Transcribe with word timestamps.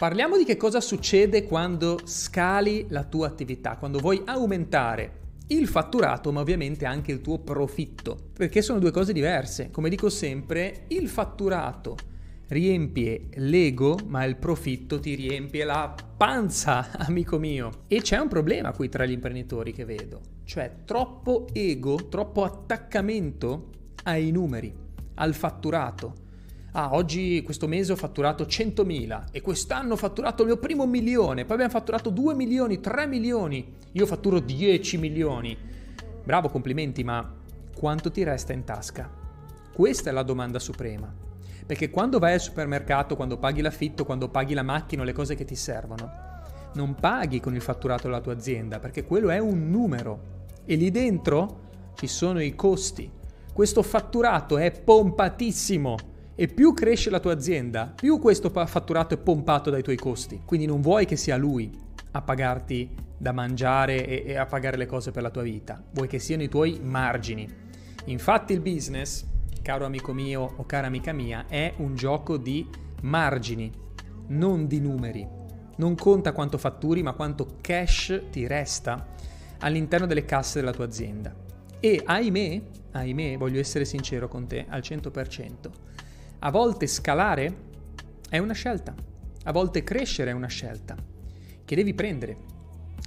Parliamo 0.00 0.38
di 0.38 0.46
che 0.46 0.56
cosa 0.56 0.80
succede 0.80 1.44
quando 1.44 2.00
scali 2.04 2.86
la 2.88 3.04
tua 3.04 3.26
attività, 3.26 3.76
quando 3.76 3.98
vuoi 3.98 4.22
aumentare 4.24 5.18
il 5.48 5.68
fatturato, 5.68 6.32
ma 6.32 6.40
ovviamente 6.40 6.86
anche 6.86 7.12
il 7.12 7.20
tuo 7.20 7.40
profitto, 7.40 8.16
perché 8.32 8.62
sono 8.62 8.78
due 8.78 8.92
cose 8.92 9.12
diverse. 9.12 9.70
Come 9.70 9.90
dico 9.90 10.08
sempre, 10.08 10.84
il 10.88 11.06
fatturato 11.06 11.98
riempie 12.46 13.28
l'ego, 13.34 13.98
ma 14.06 14.24
il 14.24 14.36
profitto 14.36 14.98
ti 14.98 15.14
riempie 15.14 15.64
la 15.64 15.94
panza, 16.16 16.92
amico 16.96 17.38
mio. 17.38 17.82
E 17.86 18.00
c'è 18.00 18.16
un 18.16 18.28
problema 18.28 18.72
qui 18.72 18.88
tra 18.88 19.04
gli 19.04 19.12
imprenditori 19.12 19.74
che 19.74 19.84
vedo, 19.84 20.22
cioè 20.44 20.76
troppo 20.86 21.46
ego, 21.52 22.08
troppo 22.08 22.44
attaccamento 22.44 23.68
ai 24.04 24.30
numeri, 24.30 24.74
al 25.16 25.34
fatturato 25.34 26.28
ah, 26.72 26.94
oggi 26.94 27.42
questo 27.42 27.66
mese 27.66 27.92
ho 27.92 27.96
fatturato 27.96 28.44
100.000 28.44 29.24
e 29.32 29.40
quest'anno 29.40 29.94
ho 29.94 29.96
fatturato 29.96 30.42
il 30.42 30.48
mio 30.48 30.58
primo 30.58 30.86
milione, 30.86 31.44
poi 31.44 31.54
abbiamo 31.54 31.72
fatturato 31.72 32.10
2 32.10 32.34
milioni, 32.34 32.80
3 32.80 33.06
milioni, 33.06 33.74
io 33.92 34.06
fatturo 34.06 34.38
10 34.38 34.98
milioni. 34.98 35.56
Bravo, 36.22 36.48
complimenti, 36.48 37.02
ma 37.02 37.34
quanto 37.74 38.10
ti 38.10 38.22
resta 38.22 38.52
in 38.52 38.64
tasca? 38.64 39.10
Questa 39.72 40.10
è 40.10 40.12
la 40.12 40.22
domanda 40.22 40.58
suprema. 40.58 41.12
Perché 41.66 41.90
quando 41.90 42.18
vai 42.18 42.34
al 42.34 42.40
supermercato, 42.40 43.16
quando 43.16 43.38
paghi 43.38 43.60
l'affitto, 43.60 44.04
quando 44.04 44.28
paghi 44.28 44.54
la 44.54 44.62
macchina 44.62 45.04
le 45.04 45.12
cose 45.12 45.34
che 45.34 45.44
ti 45.44 45.54
servono, 45.54 46.28
non 46.74 46.94
paghi 46.94 47.40
con 47.40 47.54
il 47.54 47.60
fatturato 47.60 48.08
della 48.08 48.20
tua 48.20 48.32
azienda, 48.32 48.78
perché 48.78 49.04
quello 49.04 49.30
è 49.30 49.38
un 49.38 49.70
numero. 49.70 50.38
E 50.64 50.74
lì 50.74 50.90
dentro 50.90 51.68
ci 51.94 52.06
sono 52.06 52.40
i 52.40 52.54
costi. 52.54 53.10
Questo 53.52 53.82
fatturato 53.82 54.58
è 54.58 54.70
pompatissimo 54.70 55.96
e 56.40 56.48
più 56.48 56.72
cresce 56.72 57.10
la 57.10 57.20
tua 57.20 57.34
azienda, 57.34 57.92
più 57.94 58.18
questo 58.18 58.48
fatturato 58.48 59.12
è 59.12 59.18
pompato 59.18 59.68
dai 59.68 59.82
tuoi 59.82 59.98
costi. 59.98 60.40
Quindi 60.46 60.64
non 60.64 60.80
vuoi 60.80 61.04
che 61.04 61.16
sia 61.16 61.36
lui 61.36 61.70
a 62.12 62.22
pagarti 62.22 62.88
da 63.18 63.32
mangiare 63.32 64.06
e, 64.06 64.22
e 64.24 64.36
a 64.38 64.46
pagare 64.46 64.78
le 64.78 64.86
cose 64.86 65.10
per 65.10 65.20
la 65.20 65.28
tua 65.28 65.42
vita, 65.42 65.84
vuoi 65.90 66.08
che 66.08 66.18
siano 66.18 66.42
i 66.42 66.48
tuoi 66.48 66.80
margini. 66.82 67.46
Infatti 68.06 68.54
il 68.54 68.60
business, 68.60 69.26
caro 69.60 69.84
amico 69.84 70.14
mio 70.14 70.54
o 70.56 70.64
cara 70.64 70.86
amica 70.86 71.12
mia, 71.12 71.44
è 71.46 71.74
un 71.76 71.94
gioco 71.94 72.38
di 72.38 72.66
margini, 73.02 73.70
non 74.28 74.66
di 74.66 74.80
numeri. 74.80 75.28
Non 75.76 75.94
conta 75.94 76.32
quanto 76.32 76.56
fatturi, 76.56 77.02
ma 77.02 77.12
quanto 77.12 77.58
cash 77.60 78.18
ti 78.30 78.46
resta 78.46 79.08
all'interno 79.58 80.06
delle 80.06 80.24
casse 80.24 80.60
della 80.60 80.72
tua 80.72 80.86
azienda. 80.86 81.34
E 81.80 82.00
ahimè, 82.02 82.62
ahimè, 82.92 83.36
voglio 83.36 83.60
essere 83.60 83.84
sincero 83.84 84.26
con 84.26 84.46
te 84.46 84.64
al 84.66 84.80
100%, 84.80 85.70
a 86.40 86.50
volte 86.50 86.86
scalare 86.86 87.68
è 88.28 88.38
una 88.38 88.54
scelta, 88.54 88.94
a 89.44 89.52
volte 89.52 89.82
crescere 89.82 90.30
è 90.30 90.34
una 90.34 90.46
scelta 90.46 90.96
che 91.64 91.76
devi 91.76 91.94
prendere. 91.94 92.48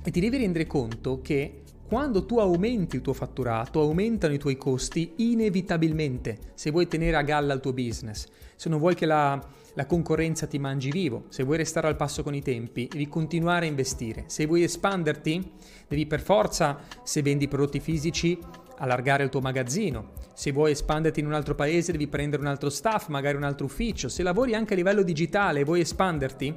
E 0.03 0.11
ti 0.11 0.19
devi 0.19 0.37
rendere 0.37 0.67
conto 0.67 1.21
che 1.21 1.63
quando 1.87 2.25
tu 2.25 2.39
aumenti 2.39 2.95
il 2.95 3.01
tuo 3.01 3.13
fatturato, 3.13 3.79
aumentano 3.79 4.33
i 4.33 4.39
tuoi 4.39 4.57
costi 4.57 5.13
inevitabilmente 5.17 6.39
se 6.53 6.71
vuoi 6.71 6.87
tenere 6.87 7.17
a 7.17 7.21
galla 7.21 7.53
il 7.53 7.59
tuo 7.59 7.73
business, 7.73 8.27
se 8.55 8.69
non 8.69 8.79
vuoi 8.79 8.95
che 8.95 9.05
la, 9.05 9.39
la 9.73 9.85
concorrenza 9.85 10.47
ti 10.47 10.59
mangi 10.59 10.91
vivo, 10.91 11.25
se 11.29 11.43
vuoi 11.43 11.57
restare 11.57 11.87
al 11.87 11.95
passo 11.95 12.23
con 12.23 12.33
i 12.35 12.41
tempi, 12.41 12.87
devi 12.89 13.07
continuare 13.07 13.65
a 13.65 13.69
investire. 13.69 14.23
Se 14.27 14.45
vuoi 14.45 14.63
espanderti, 14.63 15.51
devi 15.87 16.05
per 16.05 16.21
forza, 16.21 16.79
se 17.03 17.21
vendi 17.21 17.47
prodotti 17.47 17.79
fisici, 17.79 18.37
allargare 18.77 19.23
il 19.23 19.29
tuo 19.29 19.41
magazzino. 19.41 20.11
Se 20.33 20.51
vuoi 20.51 20.71
espanderti 20.71 21.19
in 21.19 21.25
un 21.25 21.33
altro 21.33 21.55
paese 21.55 21.91
devi 21.91 22.07
prendere 22.07 22.41
un 22.41 22.47
altro 22.47 22.69
staff, 22.69 23.07
magari 23.07 23.37
un 23.37 23.43
altro 23.43 23.65
ufficio. 23.65 24.09
Se 24.09 24.23
lavori 24.23 24.55
anche 24.55 24.73
a 24.73 24.75
livello 24.75 25.03
digitale 25.03 25.61
e 25.61 25.63
vuoi 25.63 25.81
espanderti, 25.81 26.55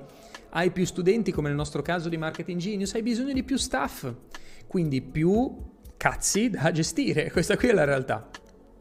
hai 0.50 0.70
più 0.70 0.84
studenti 0.84 1.33
come 1.33 1.48
nel 1.48 1.56
nostro 1.56 1.83
caso 1.83 2.08
di 2.08 2.17
Marketing 2.17 2.58
Genius, 2.58 2.95
hai 2.95 3.03
bisogno 3.03 3.33
di 3.33 3.42
più 3.42 3.56
staff. 3.56 4.12
Quindi 4.67 5.03
più 5.03 5.55
cazzi 5.97 6.50
da 6.50 6.70
gestire. 6.73 7.31
Questa 7.33 7.56
qui 7.56 7.69
è 7.69 7.73
la 7.73 7.84
realtà. 7.84 8.28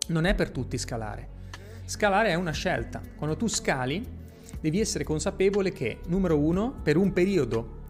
Non 0.07 0.25
è 0.25 0.35
per 0.35 0.51
tutti 0.51 0.77
scalare. 0.77 1.29
Scalare 1.85 2.29
è 2.29 2.35
una 2.35 2.51
scelta. 2.51 3.01
Quando 3.15 3.35
tu 3.35 3.47
scali 3.47 4.03
devi 4.59 4.79
essere 4.79 5.03
consapevole 5.03 5.71
che, 5.71 5.99
numero 6.07 6.39
uno, 6.39 6.79
per 6.81 6.97
un 6.97 7.13
periodo 7.13 7.83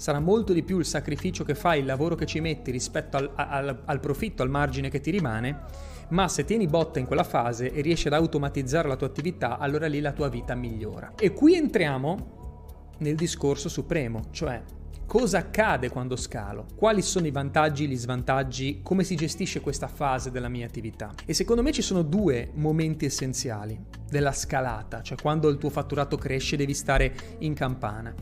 sarà 0.00 0.18
molto 0.18 0.54
di 0.54 0.62
più 0.62 0.78
il 0.78 0.86
sacrificio 0.86 1.44
che 1.44 1.54
fai, 1.54 1.80
il 1.80 1.84
lavoro 1.84 2.14
che 2.14 2.24
ci 2.24 2.40
metti 2.40 2.70
rispetto 2.70 3.18
al, 3.18 3.30
al, 3.34 3.82
al 3.84 4.00
profitto, 4.00 4.42
al 4.42 4.48
margine 4.48 4.88
che 4.88 5.00
ti 5.00 5.10
rimane, 5.10 5.60
ma 6.08 6.26
se 6.26 6.46
tieni 6.46 6.66
botta 6.66 6.98
in 6.98 7.04
quella 7.04 7.22
fase 7.22 7.70
e 7.70 7.82
riesci 7.82 8.06
ad 8.06 8.14
automatizzare 8.14 8.88
la 8.88 8.96
tua 8.96 9.08
attività, 9.08 9.58
allora 9.58 9.86
lì 9.88 10.00
la 10.00 10.12
tua 10.12 10.30
vita 10.30 10.54
migliora. 10.54 11.12
E 11.18 11.34
qui 11.34 11.54
entriamo 11.54 12.94
nel 13.00 13.14
discorso 13.14 13.68
supremo, 13.68 14.22
cioè 14.30 14.62
cosa 15.04 15.36
accade 15.36 15.90
quando 15.90 16.16
scalo, 16.16 16.64
quali 16.76 17.02
sono 17.02 17.26
i 17.26 17.30
vantaggi, 17.30 17.86
gli 17.86 17.96
svantaggi, 17.96 18.80
come 18.82 19.04
si 19.04 19.16
gestisce 19.16 19.60
questa 19.60 19.86
fase 19.86 20.30
della 20.30 20.48
mia 20.48 20.64
attività. 20.64 21.12
E 21.26 21.34
secondo 21.34 21.62
me 21.62 21.72
ci 21.72 21.82
sono 21.82 22.00
due 22.00 22.52
momenti 22.54 23.04
essenziali 23.04 23.78
della 24.08 24.32
scalata, 24.32 25.02
cioè 25.02 25.18
quando 25.20 25.50
il 25.50 25.58
tuo 25.58 25.68
fatturato 25.68 26.16
cresce 26.16 26.56
devi 26.56 26.72
stare 26.72 27.12
in 27.40 27.52
campana. 27.52 28.14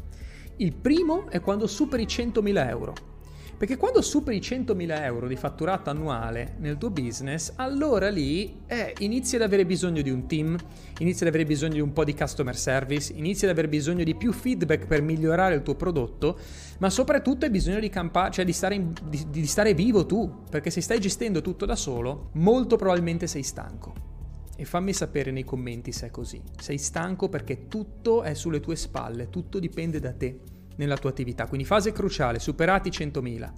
Il 0.61 0.73
primo 0.73 1.31
è 1.31 1.41
quando 1.41 1.69
superi 1.69 2.03
i 2.03 2.07
100.000 2.07 2.69
euro. 2.69 2.93
Perché 3.57 3.77
quando 3.77 4.03
superi 4.03 4.39
i 4.39 4.41
100.000 4.41 5.03
euro 5.05 5.29
di 5.29 5.37
fatturato 5.37 5.89
annuale 5.89 6.57
nel 6.59 6.77
tuo 6.79 6.91
business, 6.91 7.53
allora 7.55 8.09
lì 8.09 8.63
eh, 8.67 8.93
inizi 8.99 9.37
ad 9.37 9.43
avere 9.43 9.65
bisogno 9.65 10.03
di 10.03 10.11
un 10.11 10.27
team, 10.27 10.57
inizi 10.99 11.23
ad 11.23 11.29
avere 11.29 11.45
bisogno 11.45 11.75
di 11.75 11.81
un 11.81 11.93
po' 11.93 12.03
di 12.03 12.13
customer 12.13 12.57
service, 12.57 13.13
inizi 13.13 13.45
ad 13.45 13.53
avere 13.53 13.69
bisogno 13.69 14.03
di 14.03 14.17
più 14.17 14.33
feedback 14.33 14.87
per 14.87 15.01
migliorare 15.01 15.55
il 15.55 15.63
tuo 15.63 15.77
prodotto, 15.77 16.37
ma 16.79 16.91
soprattutto 16.91 17.45
hai 17.45 17.53
bisogno 17.53 17.79
di, 17.79 17.89
campa- 17.89 18.31
cioè 18.31 18.45
di, 18.45 18.53
stare 18.53 18.75
in, 18.75 18.93
di, 19.09 19.27
di 19.31 19.47
stare 19.47 19.75
vivo 19.75 20.07
tu, 20.07 20.43
perché 20.51 20.71
se 20.71 20.81
stai 20.81 20.99
gestendo 20.99 21.41
tutto 21.41 21.67
da 21.67 21.77
solo, 21.77 22.31
molto 22.33 22.75
probabilmente 22.75 23.29
sei 23.29 23.45
stanco. 23.45 24.18
E 24.61 24.65
fammi 24.65 24.93
sapere 24.93 25.31
nei 25.31 25.45
commenti 25.45 25.93
se 25.93 26.09
è 26.09 26.11
così. 26.11 26.43
Sei 26.61 26.79
stanco 26.79 27.29
perché 27.29 27.69
tutto 27.69 28.25
è 28.25 28.35
sulle 28.35 28.59
tue 28.59 28.75
spalle, 28.75 29.31
tutto 29.31 29.61
dipende 29.61 30.01
da 30.01 30.13
te 30.13 30.41
nella 30.79 30.97
tua 30.97 31.11
attività. 31.11 31.47
Quindi 31.47 31.65
fase 31.65 31.93
cruciale, 31.93 32.41
superati 32.41 32.91
100.000. 32.91 33.53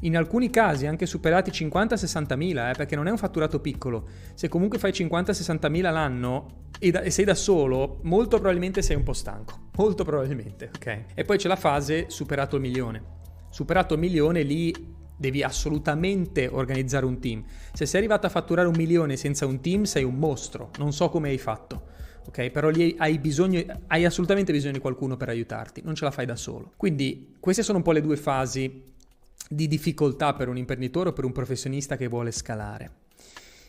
In 0.00 0.14
alcuni 0.14 0.50
casi 0.50 0.86
anche 0.86 1.06
superati 1.06 1.50
50-60.000, 1.50 2.68
eh, 2.68 2.74
perché 2.76 2.94
non 2.96 3.06
è 3.06 3.10
un 3.10 3.16
fatturato 3.16 3.60
piccolo. 3.60 4.06
Se 4.34 4.48
comunque 4.48 4.78
fai 4.78 4.90
50-60.000 4.90 5.80
l'anno 5.90 6.64
e, 6.78 6.90
da, 6.90 7.00
e, 7.00 7.08
sei 7.10 7.24
da 7.24 7.34
solo, 7.34 8.00
molto 8.02 8.36
probabilmente 8.36 8.82
sei 8.82 8.96
un 8.96 9.04
po' 9.04 9.14
stanco. 9.14 9.68
Molto 9.76 10.04
probabilmente, 10.04 10.70
ok? 10.74 11.04
E 11.14 11.24
poi 11.24 11.38
c'è 11.38 11.48
la 11.48 11.56
fase 11.56 12.10
superato 12.10 12.56
il 12.56 12.62
milione. 12.62 13.02
Superato 13.48 13.94
il 13.94 14.00
milione, 14.00 14.42
lì 14.42 14.95
devi 15.16 15.42
assolutamente 15.42 16.46
organizzare 16.46 17.06
un 17.06 17.18
team. 17.18 17.44
Se 17.72 17.86
sei 17.86 18.00
arrivato 18.00 18.26
a 18.26 18.30
fatturare 18.30 18.68
un 18.68 18.74
milione 18.76 19.16
senza 19.16 19.46
un 19.46 19.60
team, 19.60 19.84
sei 19.84 20.04
un 20.04 20.16
mostro. 20.16 20.70
Non 20.78 20.92
so 20.92 21.08
come 21.08 21.30
hai 21.30 21.38
fatto. 21.38 21.94
Ok, 22.26 22.50
però 22.50 22.68
lì 22.68 22.94
hai 22.98 23.18
bisogno, 23.18 23.62
hai 23.86 24.04
assolutamente 24.04 24.52
bisogno 24.52 24.72
di 24.72 24.80
qualcuno 24.80 25.16
per 25.16 25.28
aiutarti, 25.28 25.82
non 25.84 25.94
ce 25.94 26.04
la 26.04 26.10
fai 26.10 26.26
da 26.26 26.34
solo. 26.34 26.72
Quindi 26.76 27.36
queste 27.38 27.62
sono 27.62 27.78
un 27.78 27.84
po' 27.84 27.92
le 27.92 28.00
due 28.00 28.16
fasi 28.16 28.82
di 29.48 29.68
difficoltà 29.68 30.34
per 30.34 30.48
un 30.48 30.56
imprenditore 30.56 31.10
o 31.10 31.12
per 31.12 31.24
un 31.24 31.30
professionista 31.30 31.96
che 31.96 32.08
vuole 32.08 32.32
scalare. 32.32 32.90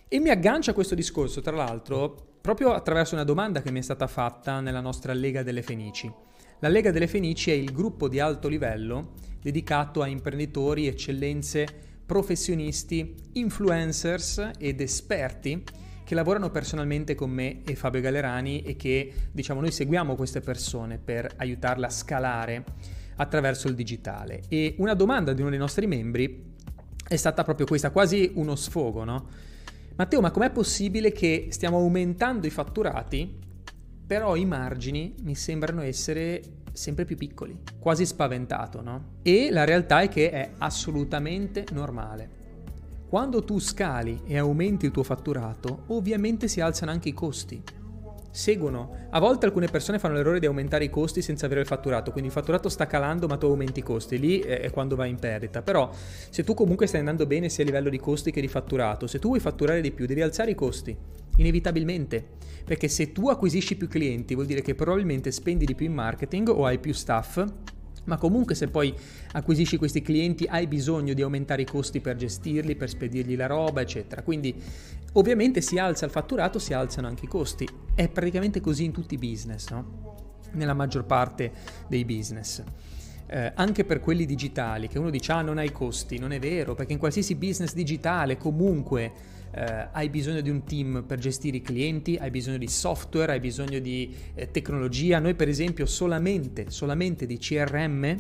E 0.08 0.20
mi 0.20 0.30
aggancio 0.30 0.72
a 0.72 0.74
questo 0.74 0.96
discorso, 0.96 1.42
tra 1.42 1.56
l'altro, 1.56 2.16
proprio 2.42 2.74
attraverso 2.74 3.14
una 3.14 3.24
domanda 3.24 3.62
che 3.62 3.72
mi 3.72 3.80
è 3.80 3.84
stata 3.84 4.08
fatta 4.08 4.60
nella 4.60 4.80
nostra 4.80 5.14
Lega 5.14 5.44
delle 5.44 5.62
Fenici. 5.62 6.12
La 6.60 6.70
Lega 6.70 6.90
delle 6.92 7.08
Fenici 7.08 7.52
è 7.52 7.54
il 7.54 7.72
gruppo 7.72 8.08
di 8.08 8.20
alto 8.20 8.48
livello 8.48 9.14
dedicato 9.42 10.02
a 10.02 10.08
imprenditori, 10.08 10.88
eccellenze, 10.88 11.66
professionisti, 12.06 13.16
influencers 13.34 14.52
ed 14.58 14.82
esperti 14.82 15.64
che 16.04 16.16
lavorano 16.16 16.50
personalmente 16.52 17.16
con 17.16 17.30
me 17.30 17.64
e 17.66 17.76
Fabio 17.76 18.00
Gallerani 18.00 18.62
e 18.62 18.78
che 18.78 19.14
diciamo 19.30 19.60
noi 19.60 19.72
seguiamo 19.72 20.16
queste 20.16 20.40
persone 20.40 21.00
per 21.00 21.34
aiutarle 21.36 21.86
a 21.86 21.90
scalare 21.90 22.64
attraverso 23.18 23.68
il 23.68 23.76
digitale. 23.76 24.44
E 24.48 24.76
una 24.78 24.94
domanda 24.94 25.34
di 25.34 25.42
uno 25.42 25.50
dei 25.50 25.60
nostri 25.60 25.86
membri 25.86 26.54
è 27.06 27.16
stata 27.18 27.44
proprio 27.44 27.66
questa, 27.66 27.92
quasi 27.92 28.32
uno 28.36 28.56
sfogo, 28.56 29.04
no? 29.04 29.28
Matteo, 29.98 30.22
ma 30.22 30.32
com'è 30.32 30.52
possibile 30.52 31.12
che 31.12 31.48
stiamo 31.50 31.78
aumentando 31.78 32.48
i 32.48 32.52
fatturati, 32.52 33.38
però 34.06 34.36
i 34.36 34.46
margini 34.46 35.14
mi 35.24 35.36
sembrano 35.36 35.82
essere 35.82 36.42
sempre 36.78 37.06
più 37.06 37.18
piccoli, 37.18 37.58
quasi 37.80 38.06
spaventato, 38.06 38.82
no? 38.82 39.16
E 39.24 39.50
la 39.52 39.64
realtà 39.64 40.02
è 40.02 40.10
che 40.10 40.30
è 40.30 40.52
assolutamente 40.60 41.66
normale. 41.72 42.30
Quando 43.10 43.44
tu 43.44 43.60
scali 43.60 44.22
e 44.26 44.38
aumenti 44.38 44.86
il 44.86 44.92
tuo 44.92 45.04
fatturato, 45.04 45.84
ovviamente 45.88 46.48
si 46.48 46.62
alzano 46.62 46.92
anche 46.92 47.10
i 47.10 47.14
costi. 47.14 47.64
Seguono. 48.32 49.08
A 49.10 49.20
volte 49.20 49.46
alcune 49.46 49.68
persone 49.68 50.00
fanno 50.00 50.16
l'errore 50.16 50.40
di 50.40 50.46
aumentare 50.46 50.84
i 50.84 50.90
costi 50.90 51.22
senza 51.22 51.46
avere 51.46 51.62
il 51.62 51.68
fatturato, 51.68 52.12
quindi 52.12 52.30
il 52.30 52.36
fatturato 52.36 52.70
sta 52.70 52.86
calando 52.86 53.28
ma 53.28 53.38
tu 53.38 53.48
aumenti 53.48 53.80
i 53.80 53.84
costi, 53.84 54.20
lì 54.20 54.40
è 54.40 54.70
quando 54.72 54.96
vai 54.96 55.10
in 55.10 55.20
perdita. 55.20 55.62
Però 55.62 55.90
se 55.94 56.44
tu 56.44 56.54
comunque 56.54 56.88
stai 56.88 57.00
andando 57.00 57.26
bene 57.26 57.50
sia 57.50 57.64
a 57.64 57.68
livello 57.68 57.90
di 57.90 58.00
costi 58.00 58.32
che 58.32 58.42
di 58.42 58.48
fatturato, 58.48 59.08
se 59.08 59.20
tu 59.20 59.30
vuoi 59.30 59.40
fatturare 59.40 59.82
di 59.82 59.92
più 59.92 60.06
devi 60.06 60.22
alzare 60.22 60.52
i 60.52 60.56
costi, 60.56 60.96
inevitabilmente. 61.38 62.36
Perché 62.64 62.90
se 62.90 63.14
tu 63.14 63.30
acquisisci 63.30 63.78
più 63.78 63.88
clienti 63.88 64.34
vuol 64.34 64.46
dire 64.46 64.62
che 64.62 64.76
probabilmente 64.76 65.32
spendi 65.32 65.66
di 65.66 65.74
più 65.74 65.86
in 65.86 65.94
marketing 65.94 66.50
o 66.50 66.66
hai 66.66 66.80
più 66.80 66.94
staff 66.94 67.46
ma 68.08 68.18
comunque 68.18 68.56
se 68.56 68.68
poi 68.68 68.94
acquisisci 69.34 69.78
questi 69.78 70.02
clienti 70.02 70.46
hai 70.46 70.68
bisogno 70.68 71.14
di 71.14 71.22
aumentare 71.22 71.62
i 71.62 71.66
costi 71.66 72.02
per 72.02 72.16
gestirli, 72.16 72.76
per 72.76 72.90
spedirgli 72.90 73.36
la 73.36 73.48
roba, 73.48 73.82
eccetera. 73.82 74.24
Quindi 74.24 74.56
ovviamente 75.14 75.62
si 75.62 75.78
alza 75.78 76.06
il 76.06 76.12
fatturato, 76.12 76.58
si 76.60 76.74
alzano 76.74 77.08
anche 77.08 77.26
i 77.26 77.28
costi. 77.28 77.68
È 77.94 78.08
praticamente 78.10 78.62
così 78.62 78.86
in 78.86 78.92
tutti 78.92 79.14
i 79.14 79.18
business, 79.18 79.70
no? 79.70 80.16
Nella 80.54 80.74
maggior 80.74 81.06
parte 81.06 81.52
dei 81.88 82.06
business. 82.06 82.64
Eh, 83.30 83.52
anche 83.56 83.84
per 83.84 84.00
quelli 84.00 84.26
digitali, 84.26 84.88
che 84.88 85.00
uno 85.00 85.10
dice 85.10 85.34
ah 85.34 85.42
non 85.42 85.58
hai 85.58 85.72
costi, 85.72 86.18
non 86.18 86.32
è 86.32 86.40
vero, 86.40 86.76
perché 86.76 86.94
in 86.94 87.00
qualsiasi 87.00 87.36
business 87.36 87.74
digitale 87.74 88.38
comunque 88.38 89.12
eh, 89.52 89.88
hai 89.92 90.10
bisogno 90.10 90.42
di 90.42 90.50
un 90.50 90.64
team 90.64 91.04
per 91.06 91.20
gestire 91.20 91.58
i 91.58 91.62
clienti, 91.62 92.16
hai 92.16 92.30
bisogno 92.30 92.58
di 92.58 92.68
software, 92.68 93.34
hai 93.34 93.40
bisogno 93.40 93.80
di 93.80 94.16
eh, 94.34 94.50
tecnologia. 94.50 95.20
Noi 95.20 95.36
per 95.36 95.50
esempio 95.50 95.86
solamente, 95.86 96.70
solamente 96.70 97.26
di 97.26 97.38
CRM, 97.38 98.16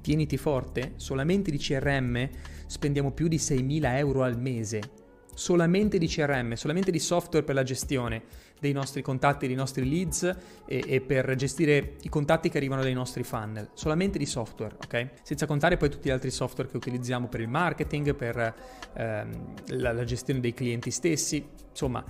tieniti 0.00 0.36
forte, 0.36 0.94
solamente 0.96 1.50
di 1.50 1.58
CRM 1.58 2.28
spendiamo 2.66 3.12
più 3.12 3.28
di 3.28 3.36
6.000 3.36 3.96
euro 3.96 4.22
al 4.24 4.38
mese 4.38 5.01
solamente 5.34 5.98
di 5.98 6.06
CRM, 6.06 6.54
solamente 6.54 6.90
di 6.90 6.98
software 6.98 7.44
per 7.44 7.54
la 7.54 7.62
gestione 7.62 8.22
dei 8.60 8.72
nostri 8.72 9.02
contatti, 9.02 9.46
dei 9.46 9.56
nostri 9.56 9.88
leads 9.88 10.22
e, 10.66 10.84
e, 10.86 11.00
per 11.00 11.34
gestire 11.34 11.96
i 12.02 12.08
contatti 12.08 12.48
che 12.48 12.58
arrivano 12.58 12.82
dai 12.82 12.92
nostri 12.92 13.22
funnel, 13.24 13.70
solamente 13.74 14.18
di 14.18 14.26
software, 14.26 14.76
ok? 14.84 15.08
Senza 15.22 15.46
contare 15.46 15.76
poi 15.76 15.90
tutti 15.90 16.08
gli 16.08 16.12
altri 16.12 16.30
software 16.30 16.70
che 16.70 16.76
utilizziamo 16.76 17.28
per 17.28 17.40
il 17.40 17.48
marketing, 17.48 18.14
per 18.14 18.54
ehm, 18.94 19.54
la, 19.78 19.92
la 19.92 20.04
gestione 20.04 20.40
dei 20.40 20.54
clienti 20.54 20.90
stessi, 20.90 21.44
insomma. 21.70 22.04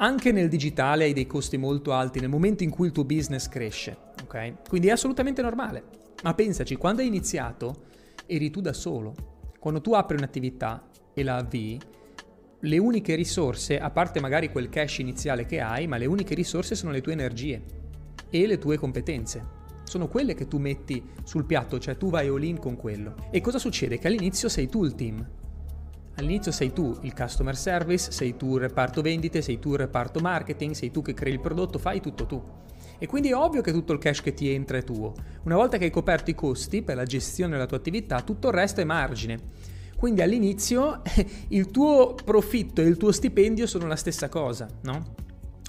Anche 0.00 0.30
nel 0.30 0.48
digitale 0.48 1.04
hai 1.04 1.12
dei 1.12 1.26
costi 1.26 1.56
molto 1.56 1.92
alti 1.92 2.20
nel 2.20 2.28
momento 2.28 2.62
in 2.62 2.70
cui 2.70 2.86
il 2.86 2.92
tuo 2.92 3.04
business 3.04 3.48
cresce, 3.48 3.96
ok? 4.22 4.68
Quindi 4.68 4.88
è 4.88 4.92
assolutamente 4.92 5.42
normale. 5.42 5.82
Ma 6.22 6.34
pensaci, 6.34 6.76
quando 6.76 7.02
hai 7.02 7.08
iniziato 7.08 7.86
eri 8.28 8.50
tu 8.50 8.60
da 8.60 8.72
solo. 8.72 9.14
Quando 9.58 9.80
tu 9.80 9.94
apri 9.94 10.16
un'attività 10.16 10.86
e 11.12 11.24
la 11.24 11.36
avvii, 11.36 11.80
le 12.62 12.78
uniche 12.78 13.14
risorse, 13.14 13.78
a 13.78 13.90
parte 13.90 14.18
magari 14.20 14.50
quel 14.50 14.68
cash 14.68 14.98
iniziale 14.98 15.46
che 15.46 15.60
hai, 15.60 15.86
ma 15.86 15.96
le 15.96 16.06
uniche 16.06 16.34
risorse 16.34 16.74
sono 16.74 16.90
le 16.90 17.00
tue 17.00 17.12
energie 17.12 17.62
e 18.30 18.46
le 18.46 18.58
tue 18.58 18.76
competenze. 18.76 19.56
Sono 19.84 20.08
quelle 20.08 20.34
che 20.34 20.48
tu 20.48 20.58
metti 20.58 21.02
sul 21.22 21.44
piatto, 21.44 21.78
cioè 21.78 21.96
tu 21.96 22.10
vai 22.10 22.26
all 22.26 22.42
in 22.42 22.58
con 22.58 22.76
quello. 22.76 23.14
E 23.30 23.40
cosa 23.40 23.58
succede? 23.58 23.98
Che 23.98 24.08
all'inizio 24.08 24.48
sei 24.48 24.68
tu 24.68 24.84
il 24.84 24.96
team. 24.96 25.24
All'inizio 26.16 26.50
sei 26.50 26.72
tu 26.72 26.98
il 27.02 27.14
customer 27.14 27.56
service, 27.56 28.10
sei 28.10 28.36
tu 28.36 28.56
il 28.56 28.62
reparto 28.62 29.02
vendite, 29.02 29.40
sei 29.40 29.60
tu 29.60 29.72
il 29.72 29.78
reparto 29.78 30.18
marketing, 30.18 30.74
sei 30.74 30.90
tu 30.90 31.00
che 31.00 31.14
crei 31.14 31.32
il 31.32 31.40
prodotto, 31.40 31.78
fai 31.78 32.00
tutto 32.00 32.26
tu. 32.26 32.42
E 32.98 33.06
quindi 33.06 33.28
è 33.28 33.36
ovvio 33.36 33.60
che 33.60 33.70
tutto 33.70 33.92
il 33.92 34.00
cash 34.00 34.20
che 34.20 34.34
ti 34.34 34.50
entra 34.50 34.78
è 34.78 34.82
tuo. 34.82 35.14
Una 35.44 35.54
volta 35.54 35.78
che 35.78 35.84
hai 35.84 35.90
coperto 35.90 36.30
i 36.30 36.34
costi 36.34 36.82
per 36.82 36.96
la 36.96 37.04
gestione 37.04 37.52
della 37.52 37.66
tua 37.66 37.76
attività, 37.76 38.20
tutto 38.22 38.48
il 38.48 38.54
resto 38.54 38.80
è 38.80 38.84
margine. 38.84 39.38
Quindi 39.98 40.22
all'inizio 40.22 41.02
il 41.48 41.72
tuo 41.72 42.14
profitto 42.14 42.80
e 42.80 42.84
il 42.84 42.96
tuo 42.96 43.10
stipendio 43.10 43.66
sono 43.66 43.88
la 43.88 43.96
stessa 43.96 44.28
cosa, 44.28 44.68
no? 44.82 45.16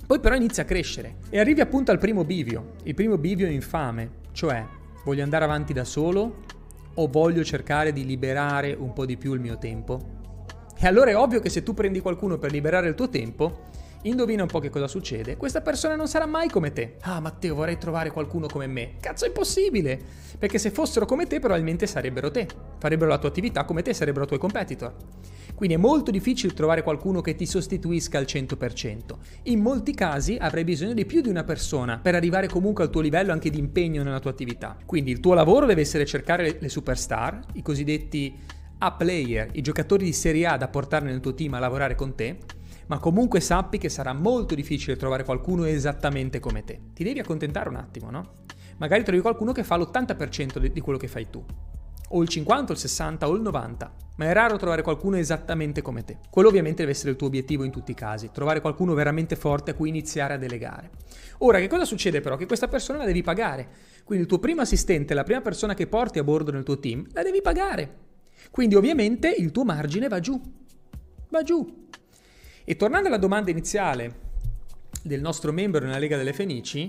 Poi 0.06 0.20
però 0.20 0.36
inizia 0.36 0.62
a 0.62 0.66
crescere 0.68 1.16
e 1.32 1.40
arrivi 1.40 1.62
appunto 1.62 1.90
al 1.90 1.98
primo 1.98 2.24
bivio, 2.24 2.74
il 2.84 2.94
primo 2.94 3.18
bivio 3.18 3.48
infame, 3.48 4.12
cioè 4.32 4.64
voglio 5.04 5.24
andare 5.24 5.46
avanti 5.46 5.74
da 5.74 5.84
solo 5.84 6.44
o 6.94 7.08
voglio 7.08 7.44
cercare 7.44 7.92
di 7.92 8.06
liberare 8.06 8.76
un 8.78 8.94
po' 8.94 9.08
di 9.08 9.18
più 9.18 9.34
il 9.34 9.40
mio 9.40 9.58
tempo? 9.58 10.18
E 10.78 10.86
allora 10.86 11.10
è 11.10 11.18
ovvio 11.18 11.40
che 11.40 11.50
se 11.50 11.64
tu 11.64 11.74
prendi 11.74 12.00
qualcuno 12.00 12.38
per 12.38 12.52
liberare 12.52 12.88
il 12.88 12.96
tuo 12.96 13.10
tempo, 13.10 13.64
Indovina 14.04 14.44
un 14.44 14.48
po' 14.48 14.60
che 14.60 14.70
cosa 14.70 14.88
succede. 14.88 15.36
Questa 15.36 15.60
persona 15.60 15.98
non 15.98 16.08
sarà 16.08 16.26
mai 16.26 16.48
come 16.50 16.72
te. 16.72 16.96
Ah, 17.02 17.20
Matteo, 17.20 17.54
vorrei 17.54 17.78
trovare 17.78 18.12
qualcuno 18.12 18.48
come 18.48 18.66
me. 18.66 18.94
Cazzo, 18.98 19.26
è 19.26 19.28
impossibile! 19.28 20.00
Perché 20.40 20.58
se 20.58 20.72
fossero 20.72 21.06
come 21.06 21.28
te, 21.28 21.40
probabilmente 21.40 21.86
sarebbero 21.86 22.32
te. 22.32 22.48
Farebbero 22.78 23.10
la 23.10 23.18
tua 23.18 23.28
attività 23.28 23.66
come 23.66 23.82
te, 23.82 23.94
sarebbero 23.94 24.26
tuoi 24.26 24.40
competitor. 24.40 24.96
Quindi 25.54 25.76
è 25.76 25.80
molto 25.80 26.12
difficile 26.12 26.54
trovare 26.54 26.82
qualcuno 26.82 27.20
che 27.20 27.36
ti 27.36 27.46
sostituisca 27.46 28.18
al 28.18 28.24
100%. 28.24 29.02
In 29.44 29.60
molti 29.60 29.94
casi 29.94 30.38
avrai 30.40 30.64
bisogno 30.64 30.94
di 30.94 31.06
più 31.06 31.20
di 31.20 31.28
una 31.28 31.44
persona 31.44 32.00
per 32.00 32.16
arrivare 32.16 32.48
comunque 32.48 32.86
al 32.86 32.90
tuo 32.90 33.02
livello 33.02 33.34
anche 33.34 33.50
di 33.50 33.60
impegno 33.60 34.02
nella 34.02 34.22
tua 34.22 34.32
attività. 34.32 34.78
Quindi 34.86 35.12
il 35.12 35.20
tuo 35.20 35.34
lavoro 35.34 35.66
deve 35.66 35.82
essere 35.82 36.06
cercare 36.06 36.56
le 36.58 36.70
superstar, 36.70 37.48
i 37.56 37.62
cosiddetti 37.62 38.34
A-player, 38.78 39.50
i 39.52 39.62
giocatori 39.62 40.06
di 40.06 40.14
Serie 40.14 40.46
A 40.46 40.56
da 40.56 40.70
portare 40.70 41.04
nel 41.04 41.20
tuo 41.20 41.34
team 41.34 41.56
a 41.56 41.60
lavorare 41.60 41.96
con 41.96 42.16
te 42.16 42.38
ma 42.90 42.98
comunque 42.98 43.40
sappi 43.40 43.78
che 43.78 43.88
sarà 43.88 44.14
molto 44.14 44.56
difficile 44.56 44.98
trovare 44.98 45.24
qualcuno 45.24 45.66
esattamente 45.66 46.40
come 46.40 46.64
te. 46.64 46.80
Ti 46.94 47.04
devi 47.04 47.20
accontentare 47.20 47.70
un 47.70 47.76
attimo, 47.76 48.10
no? 48.10 48.34
Magari 48.78 49.04
trovi 49.04 49.22
qualcuno 49.22 49.52
che 49.52 49.64
fa 49.64 49.78
l'80% 49.78 50.66
di 50.66 50.82
quello 50.82 50.98
che 50.98 51.08
fai 51.08 51.30
tu, 51.30 51.44
o 52.10 52.22
il 52.22 52.28
50, 52.28 52.72
il 52.72 52.80
60 52.80 53.28
o 53.28 53.36
il 53.36 53.42
90, 53.42 53.94
ma 54.16 54.26
è 54.26 54.34
raro 54.34 54.58
trovare 54.58 54.82
qualcuno 54.82 55.18
esattamente 55.18 55.84
come 55.84 56.04
te. 56.04 56.18
Quello 56.32 56.48
ovviamente 56.48 56.80
deve 56.80 56.92
essere 56.92 57.12
il 57.12 57.16
tuo 57.16 57.28
obiettivo 57.28 57.64
in 57.64 57.72
tutti 57.72 57.92
i 57.92 57.96
casi, 57.96 58.32
trovare 58.32 58.60
qualcuno 58.60 58.96
veramente 58.96 59.36
forte 59.36 59.72
a 59.72 59.74
cui 59.76 59.90
iniziare 59.90 60.34
a 60.34 60.38
delegare. 60.38 60.90
Ora, 61.40 61.60
che 61.60 61.68
cosa 61.68 61.86
succede 61.86 62.22
però? 62.22 62.38
Che 62.38 62.48
questa 62.48 62.68
persona 62.68 62.98
la 62.98 63.06
devi 63.06 63.22
pagare. 63.22 63.68
Quindi 64.04 64.24
il 64.24 64.30
tuo 64.30 64.40
primo 64.40 64.62
assistente, 64.62 65.14
la 65.14 65.24
prima 65.24 65.42
persona 65.42 65.76
che 65.76 65.86
porti 65.86 66.18
a 66.18 66.24
bordo 66.24 66.52
nel 66.52 66.64
tuo 66.64 66.80
team, 66.80 67.06
la 67.12 67.22
devi 67.22 67.42
pagare. 67.42 68.08
Quindi 68.50 68.74
ovviamente 68.74 69.30
il 69.30 69.52
tuo 69.52 69.64
margine 69.64 70.08
va 70.08 70.20
giù. 70.20 70.42
Va 71.30 71.44
giù. 71.44 71.88
E 72.70 72.76
tornando 72.76 73.08
alla 73.08 73.18
domanda 73.18 73.50
iniziale 73.50 74.14
del 75.02 75.22
nostro 75.22 75.52
membro 75.52 75.84
nella 75.84 75.98
Lega 75.98 76.18
delle 76.18 76.34
Fenici, 76.34 76.88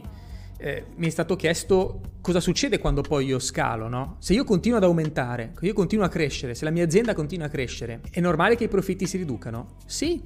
eh, 0.58 0.84
mi 0.96 1.06
è 1.06 1.08
stato 1.08 1.36
chiesto 1.36 2.18
cosa 2.20 2.38
succede 2.38 2.78
quando 2.78 3.00
poi 3.00 3.24
io 3.24 3.38
scalo, 3.38 3.88
no? 3.88 4.16
Se 4.18 4.34
io 4.34 4.44
continuo 4.44 4.76
ad 4.76 4.84
aumentare, 4.84 5.54
io 5.62 5.72
continuo 5.72 6.04
a 6.04 6.10
crescere, 6.10 6.54
se 6.54 6.66
la 6.66 6.70
mia 6.70 6.84
azienda 6.84 7.14
continua 7.14 7.46
a 7.46 7.48
crescere, 7.48 8.02
è 8.10 8.20
normale 8.20 8.56
che 8.56 8.64
i 8.64 8.68
profitti 8.68 9.06
si 9.06 9.16
riducano? 9.16 9.76
Sì, 9.86 10.22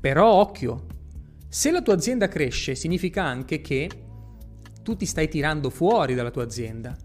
però 0.00 0.32
occhio, 0.32 0.86
se 1.48 1.70
la 1.70 1.80
tua 1.80 1.94
azienda 1.94 2.26
cresce 2.26 2.74
significa 2.74 3.22
anche 3.22 3.60
che 3.60 3.88
tu 4.82 4.96
ti 4.96 5.06
stai 5.06 5.28
tirando 5.28 5.70
fuori 5.70 6.16
dalla 6.16 6.32
tua 6.32 6.42
azienda, 6.42 6.96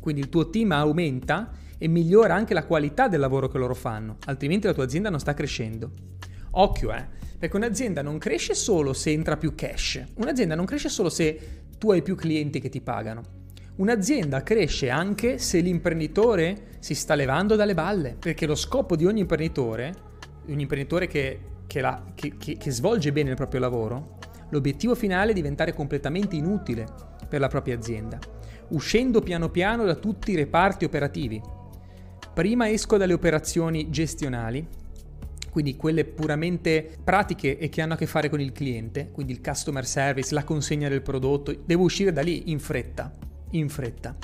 quindi 0.00 0.20
il 0.20 0.28
tuo 0.30 0.50
team 0.50 0.72
aumenta 0.72 1.52
e 1.78 1.86
migliora 1.86 2.34
anche 2.34 2.54
la 2.54 2.64
qualità 2.64 3.06
del 3.06 3.20
lavoro 3.20 3.46
che 3.46 3.58
loro 3.58 3.74
fanno, 3.74 4.16
altrimenti 4.26 4.66
la 4.66 4.74
tua 4.74 4.82
azienda 4.82 5.10
non 5.10 5.20
sta 5.20 5.32
crescendo. 5.32 6.08
Occhio, 6.52 6.92
eh, 6.92 7.06
perché 7.38 7.56
un'azienda 7.56 8.02
non 8.02 8.18
cresce 8.18 8.54
solo 8.54 8.92
se 8.92 9.10
entra 9.10 9.36
più 9.36 9.54
cash, 9.54 10.02
un'azienda 10.14 10.54
non 10.54 10.64
cresce 10.64 10.88
solo 10.88 11.08
se 11.08 11.62
tu 11.78 11.90
hai 11.92 12.02
più 12.02 12.16
clienti 12.16 12.60
che 12.60 12.68
ti 12.68 12.80
pagano. 12.80 13.36
Un'azienda 13.76 14.42
cresce 14.42 14.90
anche 14.90 15.38
se 15.38 15.60
l'imprenditore 15.60 16.78
si 16.80 16.94
sta 16.94 17.14
levando 17.14 17.54
dalle 17.54 17.74
balle, 17.74 18.16
perché 18.18 18.44
lo 18.44 18.56
scopo 18.56 18.96
di 18.96 19.06
ogni 19.06 19.20
imprenditore, 19.20 19.94
un 20.46 20.58
imprenditore 20.58 21.06
che, 21.06 21.40
che, 21.66 21.80
la, 21.80 22.02
che, 22.14 22.36
che 22.36 22.70
svolge 22.72 23.12
bene 23.12 23.30
il 23.30 23.36
proprio 23.36 23.60
lavoro, 23.60 24.18
l'obiettivo 24.50 24.96
finale 24.96 25.30
è 25.30 25.34
diventare 25.34 25.74
completamente 25.74 26.34
inutile 26.34 26.86
per 27.28 27.38
la 27.38 27.46
propria 27.46 27.76
azienda, 27.76 28.18
uscendo 28.70 29.20
piano 29.20 29.48
piano 29.48 29.84
da 29.84 29.94
tutti 29.94 30.32
i 30.32 30.36
reparti 30.36 30.84
operativi. 30.84 31.40
Prima 32.34 32.68
esco 32.68 32.96
dalle 32.96 33.12
operazioni 33.12 33.90
gestionali 33.90 34.66
quindi 35.58 35.74
quelle 35.74 36.04
puramente 36.04 36.88
pratiche 37.02 37.58
e 37.58 37.68
che 37.68 37.82
hanno 37.82 37.94
a 37.94 37.96
che 37.96 38.06
fare 38.06 38.28
con 38.28 38.40
il 38.40 38.52
cliente, 38.52 39.08
quindi 39.10 39.32
il 39.32 39.40
customer 39.42 39.84
service, 39.84 40.32
la 40.32 40.44
consegna 40.44 40.88
del 40.88 41.02
prodotto, 41.02 41.52
devo 41.64 41.82
uscire 41.82 42.12
da 42.12 42.22
lì 42.22 42.52
in 42.52 42.60
fretta, 42.60 43.12
in 43.50 43.68
fretta. 43.68 44.14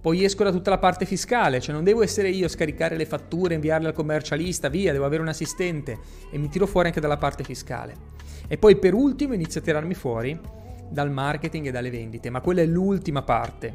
Poi 0.00 0.24
esco 0.24 0.42
da 0.42 0.50
tutta 0.50 0.70
la 0.70 0.78
parte 0.78 1.04
fiscale, 1.04 1.60
cioè 1.60 1.74
non 1.74 1.84
devo 1.84 2.02
essere 2.02 2.30
io 2.30 2.46
a 2.46 2.48
scaricare 2.48 2.96
le 2.96 3.04
fatture, 3.04 3.56
inviarle 3.56 3.88
al 3.88 3.92
commercialista, 3.92 4.70
via, 4.70 4.92
devo 4.92 5.04
avere 5.04 5.20
un 5.20 5.28
assistente 5.28 5.98
e 6.32 6.38
mi 6.38 6.48
tiro 6.48 6.66
fuori 6.66 6.86
anche 6.86 7.00
dalla 7.00 7.18
parte 7.18 7.44
fiscale. 7.44 7.94
E 8.48 8.56
poi 8.56 8.76
per 8.76 8.94
ultimo 8.94 9.34
inizio 9.34 9.60
a 9.60 9.62
tirarmi 9.62 9.92
fuori 9.92 10.40
dal 10.88 11.10
marketing 11.10 11.66
e 11.66 11.70
dalle 11.72 11.90
vendite, 11.90 12.30
ma 12.30 12.40
quella 12.40 12.62
è 12.62 12.66
l'ultima 12.66 13.20
parte, 13.20 13.70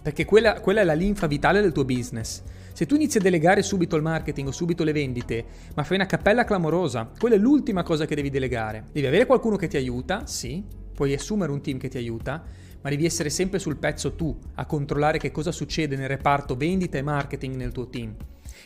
perché 0.00 0.24
quella, 0.24 0.58
quella 0.60 0.80
è 0.80 0.84
la 0.84 0.94
linfa 0.94 1.26
vitale 1.26 1.60
del 1.60 1.72
tuo 1.72 1.84
business. 1.84 2.42
Se 2.76 2.84
tu 2.84 2.94
inizi 2.94 3.16
a 3.16 3.22
delegare 3.22 3.62
subito 3.62 3.96
il 3.96 4.02
marketing 4.02 4.48
o 4.48 4.52
subito 4.52 4.84
le 4.84 4.92
vendite, 4.92 5.46
ma 5.74 5.82
fai 5.82 5.96
una 5.96 6.04
cappella 6.04 6.44
clamorosa, 6.44 7.10
quella 7.18 7.36
è 7.36 7.38
l'ultima 7.38 7.82
cosa 7.82 8.04
che 8.04 8.14
devi 8.14 8.28
delegare. 8.28 8.84
Devi 8.92 9.06
avere 9.06 9.24
qualcuno 9.24 9.56
che 9.56 9.66
ti 9.66 9.78
aiuta, 9.78 10.26
sì, 10.26 10.62
puoi 10.92 11.14
assumere 11.14 11.52
un 11.52 11.62
team 11.62 11.78
che 11.78 11.88
ti 11.88 11.96
aiuta, 11.96 12.44
ma 12.82 12.90
devi 12.90 13.06
essere 13.06 13.30
sempre 13.30 13.58
sul 13.60 13.78
pezzo 13.78 14.14
tu, 14.14 14.38
a 14.56 14.66
controllare 14.66 15.16
che 15.16 15.30
cosa 15.30 15.52
succede 15.52 15.96
nel 15.96 16.08
reparto 16.08 16.54
vendita 16.54 16.98
e 16.98 17.02
marketing 17.02 17.54
nel 17.54 17.72
tuo 17.72 17.88
team. 17.88 18.14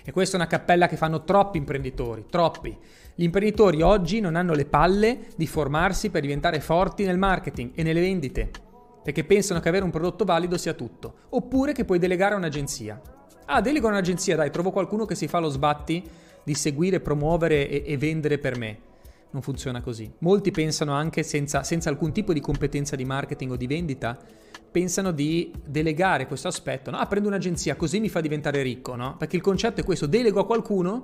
E 0.05 0.11
questa 0.11 0.37
è 0.37 0.41
una 0.41 0.49
cappella 0.49 0.89
che 0.89 0.97
fanno 0.97 1.23
troppi 1.23 1.59
imprenditori, 1.59 2.25
troppi. 2.29 2.77
Gli 3.15 3.23
imprenditori 3.23 3.81
oggi 3.81 4.19
non 4.19 4.35
hanno 4.35 4.55
le 4.55 4.65
palle 4.65 5.29
di 5.37 5.47
formarsi 5.47 6.11
per 6.11 6.23
diventare 6.23 6.59
forti 6.59 7.05
nel 7.05 7.17
marketing 7.17 7.71
e 7.77 7.85
nelle 7.85 8.01
vendite, 8.01 8.51
perché 9.05 9.23
pensano 9.23 9.61
che 9.61 9.69
avere 9.69 9.85
un 9.85 9.93
prodotto 9.93 10.25
valido 10.25 10.59
sia 10.59 10.75
tutto, 10.75 11.15
oppure 11.29 11.73
che 11.73 11.85
puoi 11.85 12.01
delegare 12.01 12.35
a 12.35 12.39
un'agenzia. 12.39 13.01
Ah, 13.47 13.61
delego 13.61 13.89
a 13.89 13.91
un'agenzia, 13.91 14.37
dai, 14.37 14.51
trovo 14.51 14.71
qualcuno 14.71 15.05
che 15.05 15.15
si 15.15 15.29
fa 15.29 15.39
lo 15.39 15.49
sbatti 15.49 16.03
di 16.43 16.55
seguire, 16.55 17.01
promuovere 17.01 17.69
e, 17.69 17.83
e 17.87 17.97
vendere 17.97 18.39
per 18.39 18.57
me. 18.57 18.79
Non 19.31 19.43
funziona 19.43 19.81
così. 19.81 20.11
Molti 20.19 20.51
pensano 20.51 20.93
anche 20.93 21.23
senza, 21.23 21.63
senza 21.63 21.89
alcun 21.89 22.13
tipo 22.13 22.33
di 22.33 22.41
competenza 22.41 22.97
di 22.97 23.05
marketing 23.05 23.53
o 23.53 23.57
di 23.57 23.67
vendita, 23.67 24.19
pensano 24.71 25.13
di 25.13 25.53
delegare 25.65 26.27
questo 26.27 26.49
aspetto. 26.49 26.91
No? 26.91 26.99
Ah, 26.99 27.07
prendo 27.07 27.29
un'agenzia, 27.29 27.77
così 27.77 28.01
mi 28.01 28.09
fa 28.09 28.21
diventare 28.21 28.63
ricco, 28.63 28.97
no? 28.97 29.17
Perché 29.17 29.37
il 29.37 29.43
concetto 29.43 29.81
è 29.81 29.85
questo, 29.85 30.07
delego 30.07 30.41
a 30.41 30.47
qualcuno, 30.47 31.03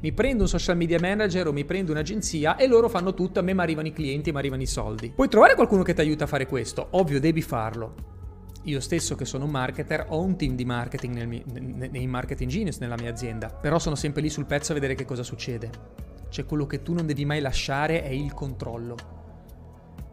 mi 0.00 0.12
prendo 0.12 0.42
un 0.42 0.48
social 0.48 0.76
media 0.76 0.98
manager 1.00 1.48
o 1.48 1.52
mi 1.52 1.64
prendo 1.64 1.90
un'agenzia 1.90 2.56
e 2.56 2.66
loro 2.66 2.88
fanno 2.88 3.14
tutto, 3.14 3.40
a 3.40 3.42
me 3.42 3.54
mi 3.54 3.60
arrivano 3.60 3.88
i 3.88 3.92
clienti 3.92 4.32
mi 4.32 4.38
arrivano 4.38 4.62
i 4.62 4.66
soldi. 4.66 5.10
Puoi 5.10 5.28
trovare 5.28 5.54
qualcuno 5.54 5.82
che 5.82 5.94
ti 5.94 6.00
aiuta 6.00 6.24
a 6.24 6.26
fare 6.26 6.46
questo, 6.46 6.88
ovvio 6.90 7.18
devi 7.18 7.42
farlo. 7.42 8.13
Io 8.66 8.80
stesso 8.80 9.14
che 9.14 9.26
sono 9.26 9.44
un 9.44 9.50
marketer 9.50 10.06
ho 10.08 10.22
un 10.22 10.36
team 10.36 10.54
di 10.54 10.64
marketing 10.64 11.14
nel 11.14 11.90
nei 11.90 12.06
marketing 12.06 12.50
genius 12.50 12.78
nella 12.78 12.96
mia 12.98 13.10
azienda, 13.10 13.48
però 13.48 13.78
sono 13.78 13.94
sempre 13.94 14.22
lì 14.22 14.30
sul 14.30 14.46
pezzo 14.46 14.72
a 14.72 14.74
vedere 14.74 14.94
che 14.94 15.04
cosa 15.04 15.22
succede. 15.22 15.70
Cioè 16.30 16.46
quello 16.46 16.66
che 16.66 16.82
tu 16.82 16.94
non 16.94 17.06
devi 17.06 17.26
mai 17.26 17.40
lasciare 17.40 18.02
è 18.02 18.08
il 18.08 18.32
controllo. 18.32 18.96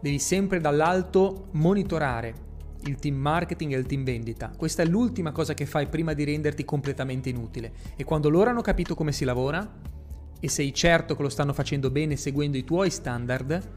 Devi 0.01 0.19
sempre 0.19 0.59
dall'alto 0.59 1.47
monitorare 1.51 2.49
il 2.83 2.97
team 2.97 3.15
marketing 3.15 3.71
e 3.71 3.77
il 3.77 3.85
team 3.85 4.03
vendita. 4.03 4.51
Questa 4.57 4.83
è 4.83 4.85
l'ultima 4.85 5.31
cosa 5.31 5.53
che 5.53 5.65
fai 5.65 5.87
prima 5.87 6.13
di 6.13 6.25
renderti 6.25 6.65
completamente 6.65 7.29
inutile. 7.29 7.71
E 7.95 8.03
quando 8.03 8.29
loro 8.29 8.49
hanno 8.49 8.61
capito 8.61 8.95
come 8.95 9.13
si 9.13 9.23
lavora 9.23 9.79
e 10.39 10.49
sei 10.49 10.73
certo 10.73 11.15
che 11.15 11.21
lo 11.21 11.29
stanno 11.29 11.53
facendo 11.53 11.89
bene 11.89 12.17
seguendo 12.17 12.57
i 12.57 12.65
tuoi 12.65 12.89
standard 12.89 13.69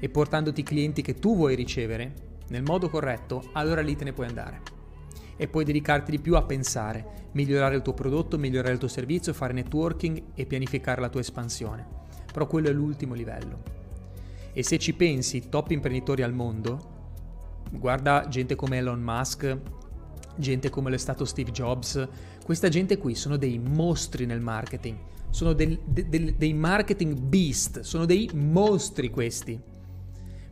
e 0.00 0.08
portandoti 0.08 0.62
clienti 0.62 1.02
che 1.02 1.18
tu 1.18 1.36
vuoi 1.36 1.54
ricevere 1.54 2.30
nel 2.52 2.62
modo 2.62 2.90
corretto, 2.90 3.48
allora 3.52 3.80
lì 3.80 3.96
te 3.96 4.04
ne 4.04 4.12
puoi 4.12 4.26
andare. 4.26 4.60
E 5.36 5.48
puoi 5.48 5.64
dedicarti 5.64 6.10
di 6.10 6.20
più 6.20 6.36
a 6.36 6.42
pensare, 6.42 7.30
migliorare 7.32 7.76
il 7.76 7.82
tuo 7.82 7.94
prodotto, 7.94 8.36
migliorare 8.36 8.74
il 8.74 8.78
tuo 8.78 8.88
servizio, 8.88 9.32
fare 9.32 9.54
networking 9.54 10.22
e 10.34 10.44
pianificare 10.44 11.00
la 11.00 11.08
tua 11.08 11.20
espansione. 11.20 11.86
Però 12.30 12.46
quello 12.46 12.68
è 12.68 12.72
l'ultimo 12.72 13.14
livello. 13.14 13.62
E 14.52 14.62
se 14.62 14.78
ci 14.78 14.92
pensi, 14.92 15.48
top 15.48 15.70
imprenditori 15.70 16.22
al 16.22 16.34
mondo, 16.34 16.90
guarda 17.70 18.26
gente 18.28 18.54
come 18.54 18.76
Elon 18.76 19.00
Musk, 19.00 19.58
gente 20.36 20.68
come 20.68 20.90
lo 20.90 20.96
è 20.96 20.98
stato 20.98 21.24
Steve 21.24 21.52
Jobs, 21.52 22.06
questa 22.44 22.68
gente 22.68 22.98
qui 22.98 23.14
sono 23.14 23.38
dei 23.38 23.58
mostri 23.58 24.26
nel 24.26 24.42
marketing, 24.42 24.98
sono 25.30 25.54
del, 25.54 25.80
de, 25.86 26.34
dei 26.36 26.52
marketing 26.52 27.18
beast, 27.18 27.80
sono 27.80 28.04
dei 28.04 28.28
mostri 28.34 29.08
questi. 29.08 29.58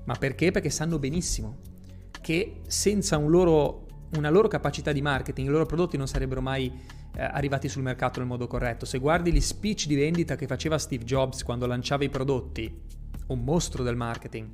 Ma 0.04 0.14
perché? 0.14 0.50
Perché 0.50 0.71
sanno 0.71 0.99
benissimo 0.99 1.69
che 2.21 2.61
senza 2.67 3.17
un 3.17 3.31
loro, 3.31 3.87
una 4.17 4.31
loro 4.31 4.49
capacità 4.49 4.93
di 4.93 5.03
marketing 5.03 5.49
i 5.49 5.50
loro 5.50 5.67
prodotti 5.67 5.97
non 5.97 6.07
sarebbero 6.09 6.41
mai 6.41 6.73
eh, 7.15 7.23
arrivati 7.23 7.69
sul 7.69 7.83
mercato 7.83 8.19
nel 8.19 8.29
modo 8.29 8.47
corretto. 8.47 8.85
Se 8.87 8.99
guardi 8.99 9.33
gli 9.33 9.41
speech 9.41 9.87
di 9.87 9.95
vendita 9.97 10.37
che 10.37 10.47
faceva 10.47 10.79
Steve 10.79 11.05
Jobs 11.05 11.43
quando 11.43 11.67
lanciava 11.67 12.05
i 12.05 12.09
prodotti, 12.09 12.73
un 13.29 13.45
mostro 13.45 13.83
del 13.83 13.97
marketing. 13.97 14.49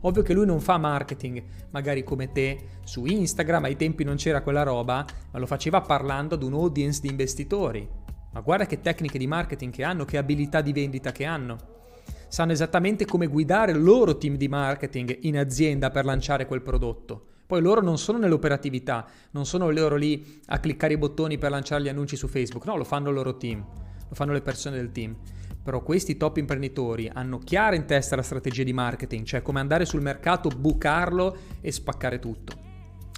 Ovvio 0.00 0.22
che 0.22 0.34
lui 0.34 0.44
non 0.44 0.60
fa 0.60 0.76
marketing, 0.76 1.42
magari 1.70 2.04
come 2.04 2.30
te, 2.30 2.80
su 2.84 3.06
Instagram, 3.06 3.64
ai 3.64 3.76
tempi 3.76 4.04
non 4.04 4.16
c'era 4.16 4.42
quella 4.42 4.62
roba, 4.62 5.04
ma 5.30 5.38
lo 5.38 5.46
faceva 5.46 5.80
parlando 5.80 6.34
ad 6.34 6.42
un 6.42 6.52
audience 6.52 7.00
di 7.00 7.08
investitori. 7.08 7.88
Ma 8.32 8.40
guarda 8.40 8.66
che 8.66 8.80
tecniche 8.80 9.16
di 9.16 9.26
marketing 9.26 9.72
che 9.72 9.82
hanno, 9.82 10.04
che 10.04 10.18
abilità 10.18 10.60
di 10.60 10.72
vendita 10.72 11.10
che 11.10 11.24
hanno. 11.24 11.72
Sanno 12.28 12.52
esattamente 12.52 13.04
come 13.04 13.26
guidare 13.26 13.72
il 13.72 13.82
loro 13.82 14.16
team 14.16 14.36
di 14.36 14.48
marketing 14.48 15.18
in 15.22 15.38
azienda 15.38 15.90
per 15.90 16.04
lanciare 16.04 16.46
quel 16.46 16.62
prodotto. 16.62 17.26
Poi 17.46 17.60
loro 17.60 17.82
non 17.82 17.98
sono 17.98 18.18
nell'operatività, 18.18 19.06
non 19.32 19.44
sono 19.44 19.70
loro 19.70 19.96
lì 19.96 20.40
a 20.46 20.58
cliccare 20.58 20.94
i 20.94 20.98
bottoni 20.98 21.36
per 21.36 21.50
lanciare 21.50 21.82
gli 21.82 21.88
annunci 21.88 22.16
su 22.16 22.26
Facebook, 22.26 22.64
no, 22.64 22.76
lo 22.76 22.84
fanno 22.84 23.10
il 23.10 23.14
loro 23.14 23.36
team, 23.36 23.64
lo 24.08 24.14
fanno 24.14 24.32
le 24.32 24.40
persone 24.40 24.76
del 24.76 24.92
team. 24.92 25.14
Però 25.62 25.82
questi 25.82 26.16
top 26.16 26.38
imprenditori 26.38 27.10
hanno 27.12 27.38
chiara 27.38 27.76
in 27.76 27.84
testa 27.84 28.16
la 28.16 28.22
strategia 28.22 28.62
di 28.62 28.72
marketing, 28.72 29.24
cioè 29.24 29.42
come 29.42 29.60
andare 29.60 29.84
sul 29.84 30.02
mercato, 30.02 30.48
bucarlo 30.48 31.36
e 31.60 31.70
spaccare 31.70 32.18
tutto. 32.18 32.52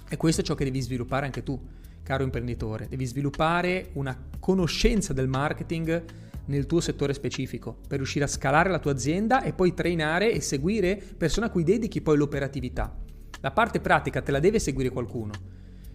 E 0.09 0.15
questo 0.17 0.41
è 0.41 0.43
ciò 0.43 0.55
che 0.55 0.63
devi 0.63 0.79
sviluppare 0.79 1.25
anche 1.25 1.43
tu, 1.43 1.59
caro 2.03 2.23
imprenditore. 2.23 2.87
Devi 2.87 3.05
sviluppare 3.05 3.89
una 3.93 4.17
conoscenza 4.39 5.11
del 5.11 5.27
marketing 5.27 6.03
nel 6.47 6.65
tuo 6.65 6.81
settore 6.81 7.13
specifico 7.13 7.77
per 7.87 7.97
riuscire 7.97 8.25
a 8.25 8.27
scalare 8.27 8.69
la 8.69 8.79
tua 8.79 8.91
azienda 8.91 9.41
e 9.43 9.53
poi 9.53 9.73
trainare 9.73 10.31
e 10.31 10.41
seguire 10.41 11.01
persone 11.17 11.45
a 11.45 11.49
cui 11.49 11.63
dedichi 11.63 12.01
poi 12.01 12.17
l'operatività. 12.17 12.95
La 13.41 13.51
parte 13.51 13.79
pratica 13.79 14.21
te 14.21 14.31
la 14.31 14.39
deve 14.39 14.59
seguire 14.59 14.89
qualcuno. 14.89 15.31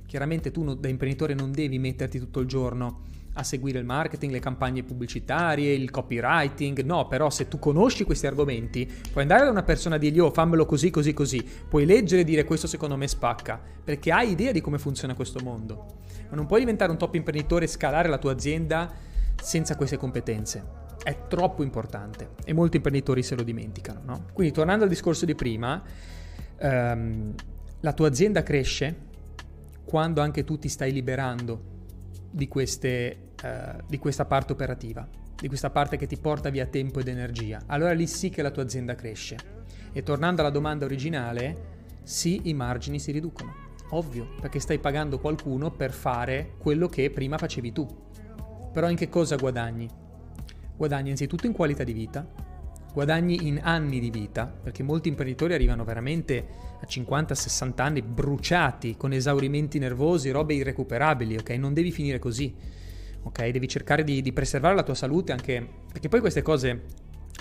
Chiaramente 0.07 0.51
tu 0.51 0.75
da 0.75 0.89
imprenditore 0.89 1.35
non 1.35 1.53
devi 1.53 1.79
metterti 1.79 2.19
tutto 2.19 2.41
il 2.41 2.47
giorno 2.47 3.11
a 3.35 3.43
seguire 3.43 3.79
il 3.79 3.85
marketing, 3.85 4.31
le 4.31 4.41
campagne 4.41 4.83
pubblicitarie, 4.83 5.73
il 5.73 5.91
copywriting. 5.91 6.83
No, 6.83 7.07
però 7.07 7.31
se 7.31 7.49
tu 7.49 7.59
conosci 7.59 8.05
questi 8.05 8.27
argomenti, 8.27 8.85
puoi 9.11 9.23
andare 9.23 9.45
da 9.45 9.51
una 9.51 9.63
persona 9.63 9.97
e 9.97 9.99
dirgli 9.99 10.19
oh 10.19 10.31
fammelo 10.31 10.67
così, 10.67 10.91
così, 10.91 11.15
così. 11.15 11.43
Puoi 11.69 11.87
leggere 11.87 12.23
e 12.23 12.25
dire 12.25 12.45
questo 12.45 12.67
secondo 12.67 12.97
me 12.97 13.09
spacca, 13.09 13.61
perché 13.83 14.13
hai 14.13 14.31
idea 14.31 14.53
di 14.53 14.61
come 14.61 14.79
funziona 14.79 15.15
questo 15.15 15.41
mondo. 15.43 16.01
Ma 16.29 16.37
non 16.37 16.47
puoi 16.47 16.61
diventare 16.61 16.91
un 16.91 16.99
top 16.99 17.15
imprenditore 17.15 17.65
e 17.65 17.69
scalare 17.69 18.09
la 18.09 18.19
tua 18.19 18.33
azienda 18.33 19.11
senza 19.43 19.77
queste 19.77 19.97
competenze. 19.97 20.81
È 21.03 21.27
troppo 21.27 21.65
importante 21.65 22.31
e 22.45 22.53
molti 22.53 22.77
imprenditori 22.77 23.23
se 23.23 23.35
lo 23.35 23.43
dimenticano. 23.43 24.01
No? 24.05 24.25
Quindi 24.33 24.53
tornando 24.55 24.85
al 24.85 24.91
discorso 24.91 25.25
di 25.25 25.35
prima, 25.35 25.83
ehm, 26.59 27.35
la 27.81 27.93
tua 27.93 28.07
azienda 28.07 28.45
cresce 28.45 29.11
quando 29.85 30.21
anche 30.21 30.45
tu 30.45 30.59
ti 30.59 30.69
stai 30.69 30.93
liberando 30.93 31.71
di, 32.31 32.47
queste, 32.47 33.33
uh, 33.43 33.83
di 33.87 33.99
questa 33.99 34.25
parte 34.25 34.53
operativa, 34.53 35.07
di 35.37 35.49
questa 35.49 35.71
parte 35.71 35.97
che 35.97 36.07
ti 36.07 36.17
porta 36.17 36.49
via 36.49 36.67
tempo 36.67 37.01
ed 37.01 37.09
energia. 37.09 37.61
Allora 37.67 37.93
lì 37.93 38.07
sì 38.07 38.31
che 38.31 38.43
la 38.43 38.51
tua 38.51 38.63
azienda 38.63 38.95
cresce. 38.95 39.37
E 39.93 40.03
tornando 40.05 40.41
alla 40.41 40.51
domanda 40.51 40.85
originale, 40.85 41.81
sì, 42.05 42.43
i 42.45 42.55
margini 42.55 43.01
si 43.01 43.11
riducono. 43.11 43.71
Ovvio, 43.91 44.29
perché 44.41 44.61
stai 44.61 44.79
pagando 44.79 45.19
qualcuno 45.19 45.71
per 45.71 45.91
fare 45.91 46.53
quello 46.59 46.89
che 46.89 47.11
prima 47.11 47.37
facevi 47.37 47.73
tu. 47.73 47.87
Però 48.73 48.89
in 48.89 48.97
che 48.97 49.09
cosa 49.09 49.37
guadagni? 49.37 49.89
Guadagni 50.77 51.05
innanzitutto 51.05 51.47
in 51.47 51.53
qualità 51.53 51.85
di 51.85 51.93
vita, 51.93 52.27
guadagni 52.93 53.47
in 53.47 53.61
anni 53.63 54.01
di 54.01 54.11
vita, 54.11 54.47
perché 54.47 54.83
molti 54.83 55.09
imprenditori 55.09 55.55
arrivano 55.55 55.85
veramente 55.85 56.47
a 56.81 56.87
50-60 56.87 57.81
anni 57.83 58.03
bruciati, 58.03 58.97
con 58.97 59.13
esaurimenti 59.13 59.79
nervosi, 59.79 60.31
robe 60.31 60.55
irrecuperabili, 60.55 61.37
ok? 61.37 61.51
Non 61.51 61.75
devi 61.75 61.93
finire 61.93 62.19
così, 62.19 62.55
ok? 63.23 63.49
Devi 63.49 63.69
cercare 63.69 64.05
di, 64.05 64.23
di 64.23 64.33
preservare 64.33 64.75
la 64.75 64.83
tua 64.83 64.95
salute 64.95 65.33
anche, 65.33 65.67
perché 65.91 66.09
poi 66.09 66.21
queste 66.21 66.43
cose, 66.43 66.83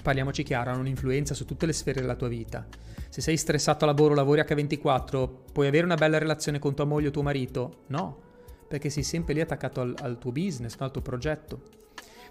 parliamoci 0.03 0.43
chiaro, 0.43 0.71
hanno 0.71 0.81
un'influenza 0.81 1.33
su 1.33 1.45
tutte 1.45 1.65
le 1.65 1.73
sfere 1.73 2.01
della 2.01 2.15
tua 2.15 2.27
vita. 2.27 2.67
Se 3.09 3.21
sei 3.21 3.37
stressato 3.37 3.85
a 3.85 3.87
lavoro, 3.87 4.13
lavori 4.13 4.41
H24, 4.41 5.29
puoi 5.51 5.67
avere 5.67 5.85
una 5.85 5.95
bella 5.95 6.17
relazione 6.17 6.59
con 6.59 6.75
tua 6.75 6.85
moglie 6.85 7.07
o 7.07 7.11
tuo 7.11 7.23
marito? 7.23 7.83
No, 7.87 8.29
perché 8.71 8.89
sei 8.89 9.03
sempre 9.03 9.33
lì 9.33 9.41
attaccato 9.41 9.81
al, 9.81 9.93
al 9.99 10.17
tuo 10.17 10.31
business, 10.31 10.75
al 10.77 10.91
tuo 10.91 11.01
progetto. 11.01 11.61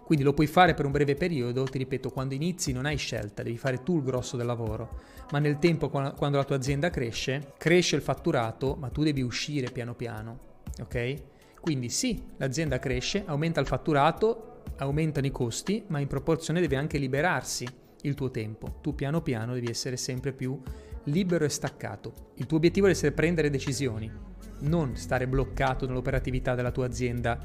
Quindi 0.02 0.24
lo 0.24 0.32
puoi 0.32 0.46
fare 0.46 0.72
per 0.74 0.86
un 0.86 0.90
breve 0.90 1.14
periodo, 1.14 1.64
ti 1.64 1.76
ripeto, 1.78 2.08
quando 2.10 2.34
inizi 2.34 2.72
non 2.72 2.86
hai 2.86 2.96
scelta, 2.96 3.42
devi 3.42 3.58
fare 3.58 3.82
tu 3.82 3.98
il 3.98 4.02
grosso 4.02 4.36
del 4.36 4.46
lavoro, 4.46 5.00
ma 5.30 5.38
nel 5.38 5.58
tempo 5.58 5.88
quando 5.88 6.38
la 6.38 6.44
tua 6.44 6.56
azienda 6.56 6.90
cresce, 6.90 7.52
cresce 7.58 7.94
il 7.94 8.02
fatturato, 8.02 8.74
ma 8.74 8.88
tu 8.88 9.04
devi 9.04 9.20
uscire 9.20 9.70
piano 9.70 9.94
piano, 9.94 10.38
ok? 10.80 11.14
Quindi 11.60 11.90
sì, 11.90 12.24
l'azienda 12.38 12.78
cresce, 12.78 13.22
aumenta 13.26 13.60
il 13.60 13.66
fatturato, 13.66 14.62
aumentano 14.78 15.26
i 15.26 15.30
costi, 15.30 15.84
ma 15.88 16.00
in 16.00 16.08
proporzione 16.08 16.60
deve 16.60 16.76
anche 16.76 16.98
liberarsi 16.98 17.68
il 18.02 18.14
tuo 18.14 18.30
tempo. 18.30 18.78
Tu 18.80 18.94
piano 18.94 19.20
piano 19.20 19.52
devi 19.52 19.68
essere 19.68 19.96
sempre 19.96 20.32
più 20.32 20.58
libero 21.04 21.44
e 21.44 21.50
staccato. 21.50 22.32
Il 22.36 22.46
tuo 22.46 22.56
obiettivo 22.56 22.86
deve 22.86 22.98
essere 22.98 23.12
prendere 23.12 23.50
decisioni, 23.50 24.10
non 24.60 24.96
stare 24.96 25.26
bloccato 25.26 25.86
nell'operatività 25.86 26.54
della 26.54 26.70
tua 26.70 26.86
azienda 26.86 27.38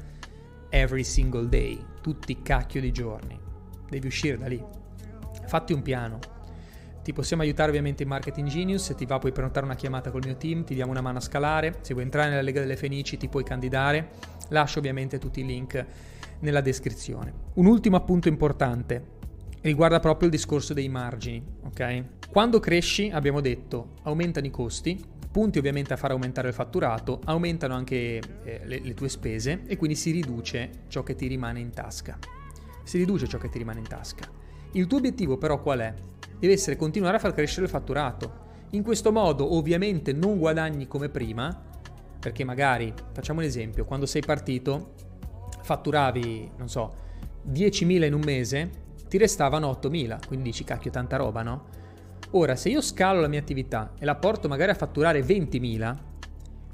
every 0.68 1.04
single 1.04 1.48
day, 1.48 1.78
tutti 2.00 2.32
i 2.32 2.42
cacchio 2.42 2.80
di 2.80 2.92
giorni. 2.92 3.38
Devi 3.88 4.06
uscire 4.06 4.36
da 4.36 4.46
lì. 4.46 4.62
Fatti 5.46 5.72
un 5.72 5.82
piano. 5.82 6.18
Ti 7.02 7.12
possiamo 7.12 7.42
aiutare 7.42 7.68
ovviamente 7.68 8.02
in 8.02 8.08
Marketing 8.08 8.48
Genius, 8.48 8.82
se 8.84 8.94
ti 8.96 9.06
va 9.06 9.18
puoi 9.18 9.30
prenotare 9.30 9.64
una 9.64 9.76
chiamata 9.76 10.10
col 10.10 10.22
mio 10.24 10.36
team, 10.36 10.64
ti 10.64 10.74
diamo 10.74 10.90
una 10.90 11.00
mano 11.00 11.18
a 11.18 11.20
scalare, 11.20 11.78
se 11.82 11.92
vuoi 11.92 12.04
entrare 12.04 12.30
nella 12.30 12.42
Lega 12.42 12.60
delle 12.60 12.76
Fenici 12.76 13.16
ti 13.16 13.28
puoi 13.28 13.44
candidare, 13.44 14.10
lascio 14.48 14.80
ovviamente 14.80 15.18
tutti 15.18 15.40
i 15.40 15.46
link 15.46 15.86
nella 16.40 16.60
descrizione. 16.60 17.32
Un 17.54 17.66
ultimo 17.66 17.96
appunto 17.96 18.26
importante 18.26 19.14
riguarda 19.60 20.00
proprio 20.00 20.28
il 20.28 20.34
discorso 20.34 20.74
dei 20.74 20.88
margini, 20.88 21.44
ok? 21.64 22.04
Quando 22.28 22.58
cresci, 22.58 23.10
abbiamo 23.10 23.40
detto, 23.40 23.94
aumentano 24.02 24.46
i 24.46 24.50
costi, 24.50 25.00
punti 25.36 25.58
ovviamente 25.58 25.92
a 25.92 25.98
far 25.98 26.12
aumentare 26.12 26.48
il 26.48 26.54
fatturato, 26.54 27.20
aumentano 27.26 27.74
anche 27.74 28.22
eh, 28.42 28.60
le, 28.64 28.80
le 28.82 28.94
tue 28.94 29.10
spese 29.10 29.64
e 29.66 29.76
quindi 29.76 29.94
si 29.94 30.10
riduce 30.10 30.84
ciò 30.88 31.02
che 31.02 31.14
ti 31.14 31.26
rimane 31.26 31.60
in 31.60 31.72
tasca. 31.72 32.16
Si 32.84 32.96
riduce 32.96 33.28
ciò 33.28 33.36
che 33.36 33.50
ti 33.50 33.58
rimane 33.58 33.80
in 33.80 33.86
tasca. 33.86 34.26
Il 34.72 34.86
tuo 34.86 34.96
obiettivo 34.96 35.36
però 35.36 35.60
qual 35.60 35.80
è? 35.80 35.94
Deve 36.38 36.54
essere 36.54 36.76
continuare 36.76 37.16
a 37.16 37.18
far 37.18 37.34
crescere 37.34 37.66
il 37.66 37.70
fatturato. 37.70 38.44
In 38.70 38.82
questo 38.82 39.12
modo 39.12 39.56
ovviamente 39.56 40.14
non 40.14 40.38
guadagni 40.38 40.88
come 40.88 41.10
prima, 41.10 41.54
perché 42.18 42.42
magari, 42.42 42.94
facciamo 43.12 43.40
un 43.40 43.44
esempio, 43.44 43.84
quando 43.84 44.06
sei 44.06 44.22
partito 44.22 44.94
fatturavi, 45.60 46.52
non 46.56 46.70
so, 46.70 46.94
10.000 47.46 48.04
in 48.06 48.14
un 48.14 48.22
mese, 48.24 48.70
ti 49.06 49.18
restavano 49.18 49.70
8.000, 49.70 50.28
quindi 50.28 50.48
dici 50.48 50.64
cacchio 50.64 50.90
tanta 50.90 51.18
roba, 51.18 51.42
no? 51.42 51.84
Ora, 52.30 52.56
se 52.56 52.68
io 52.68 52.80
scalo 52.80 53.20
la 53.20 53.28
mia 53.28 53.38
attività 53.38 53.94
e 53.98 54.04
la 54.04 54.16
porto 54.16 54.48
magari 54.48 54.72
a 54.72 54.74
fatturare 54.74 55.20
20.000, 55.20 55.96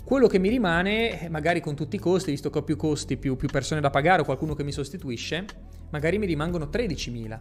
quello 0.05 0.27
che 0.27 0.39
mi 0.39 0.49
rimane, 0.49 1.21
eh, 1.21 1.29
magari 1.29 1.61
con 1.61 1.75
tutti 1.75 1.97
i 1.97 1.99
costi, 1.99 2.31
visto 2.31 2.51
che 2.51 2.59
ho 2.59 2.63
più 2.63 2.77
costi, 2.77 3.17
più, 3.17 3.37
più 3.37 3.49
persone 3.49 3.81
da 3.81 3.91
pagare 3.91 4.23
o 4.23 4.25
qualcuno 4.25 4.55
che 4.55 4.65
mi 4.65 4.73
sostituisce, 4.73 5.45
magari 5.91 6.19
mi 6.19 6.27
rimangono 6.27 6.67
13.000, 6.67 7.41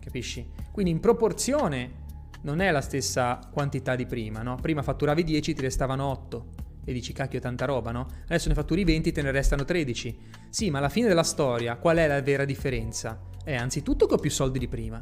capisci? 0.00 0.46
Quindi 0.70 0.90
in 0.90 1.00
proporzione 1.00 2.00
non 2.42 2.60
è 2.60 2.70
la 2.70 2.80
stessa 2.80 3.38
quantità 3.52 3.94
di 3.94 4.06
prima, 4.06 4.42
no? 4.42 4.56
Prima 4.60 4.82
fatturavi 4.82 5.24
10, 5.24 5.54
ti 5.54 5.60
restavano 5.60 6.06
8 6.06 6.46
e 6.84 6.92
dici 6.92 7.12
cacchio 7.12 7.40
tanta 7.40 7.64
roba, 7.64 7.92
no? 7.92 8.06
Adesso 8.24 8.48
ne 8.48 8.54
fatturi 8.54 8.84
20, 8.84 9.12
te 9.12 9.22
ne 9.22 9.30
restano 9.30 9.64
13. 9.64 10.18
Sì, 10.48 10.68
ma 10.70 10.78
alla 10.78 10.88
fine 10.88 11.08
della 11.08 11.22
storia 11.22 11.76
qual 11.76 11.96
è 11.98 12.06
la 12.06 12.20
vera 12.20 12.44
differenza? 12.44 13.20
È 13.42 13.54
anzitutto 13.54 14.06
che 14.06 14.14
ho 14.14 14.18
più 14.18 14.30
soldi 14.30 14.58
di 14.58 14.68
prima. 14.68 15.00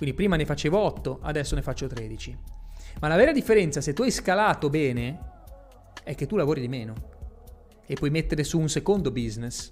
Quindi 0.00 0.16
prima 0.16 0.36
ne 0.36 0.46
facevo 0.46 0.78
8, 0.78 1.18
adesso 1.20 1.54
ne 1.54 1.60
faccio 1.60 1.86
13. 1.86 2.34
Ma 3.00 3.08
la 3.08 3.16
vera 3.16 3.32
differenza, 3.32 3.82
se 3.82 3.92
tu 3.92 4.00
hai 4.00 4.10
scalato 4.10 4.70
bene, 4.70 5.18
è 6.02 6.14
che 6.14 6.24
tu 6.24 6.36
lavori 6.36 6.62
di 6.62 6.68
meno. 6.68 6.94
E 7.84 7.92
puoi 7.96 8.08
mettere 8.08 8.42
su 8.42 8.58
un 8.58 8.70
secondo 8.70 9.10
business. 9.10 9.70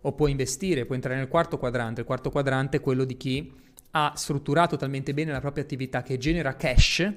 O 0.00 0.14
puoi 0.14 0.30
investire, 0.30 0.86
puoi 0.86 0.96
entrare 0.96 1.18
nel 1.18 1.28
quarto 1.28 1.58
quadrante. 1.58 2.00
Il 2.00 2.06
quarto 2.06 2.30
quadrante 2.30 2.78
è 2.78 2.80
quello 2.80 3.04
di 3.04 3.18
chi 3.18 3.52
ha 3.90 4.14
strutturato 4.16 4.78
talmente 4.78 5.12
bene 5.12 5.30
la 5.30 5.40
propria 5.40 5.64
attività 5.64 6.00
che 6.00 6.16
genera 6.16 6.56
cash 6.56 7.12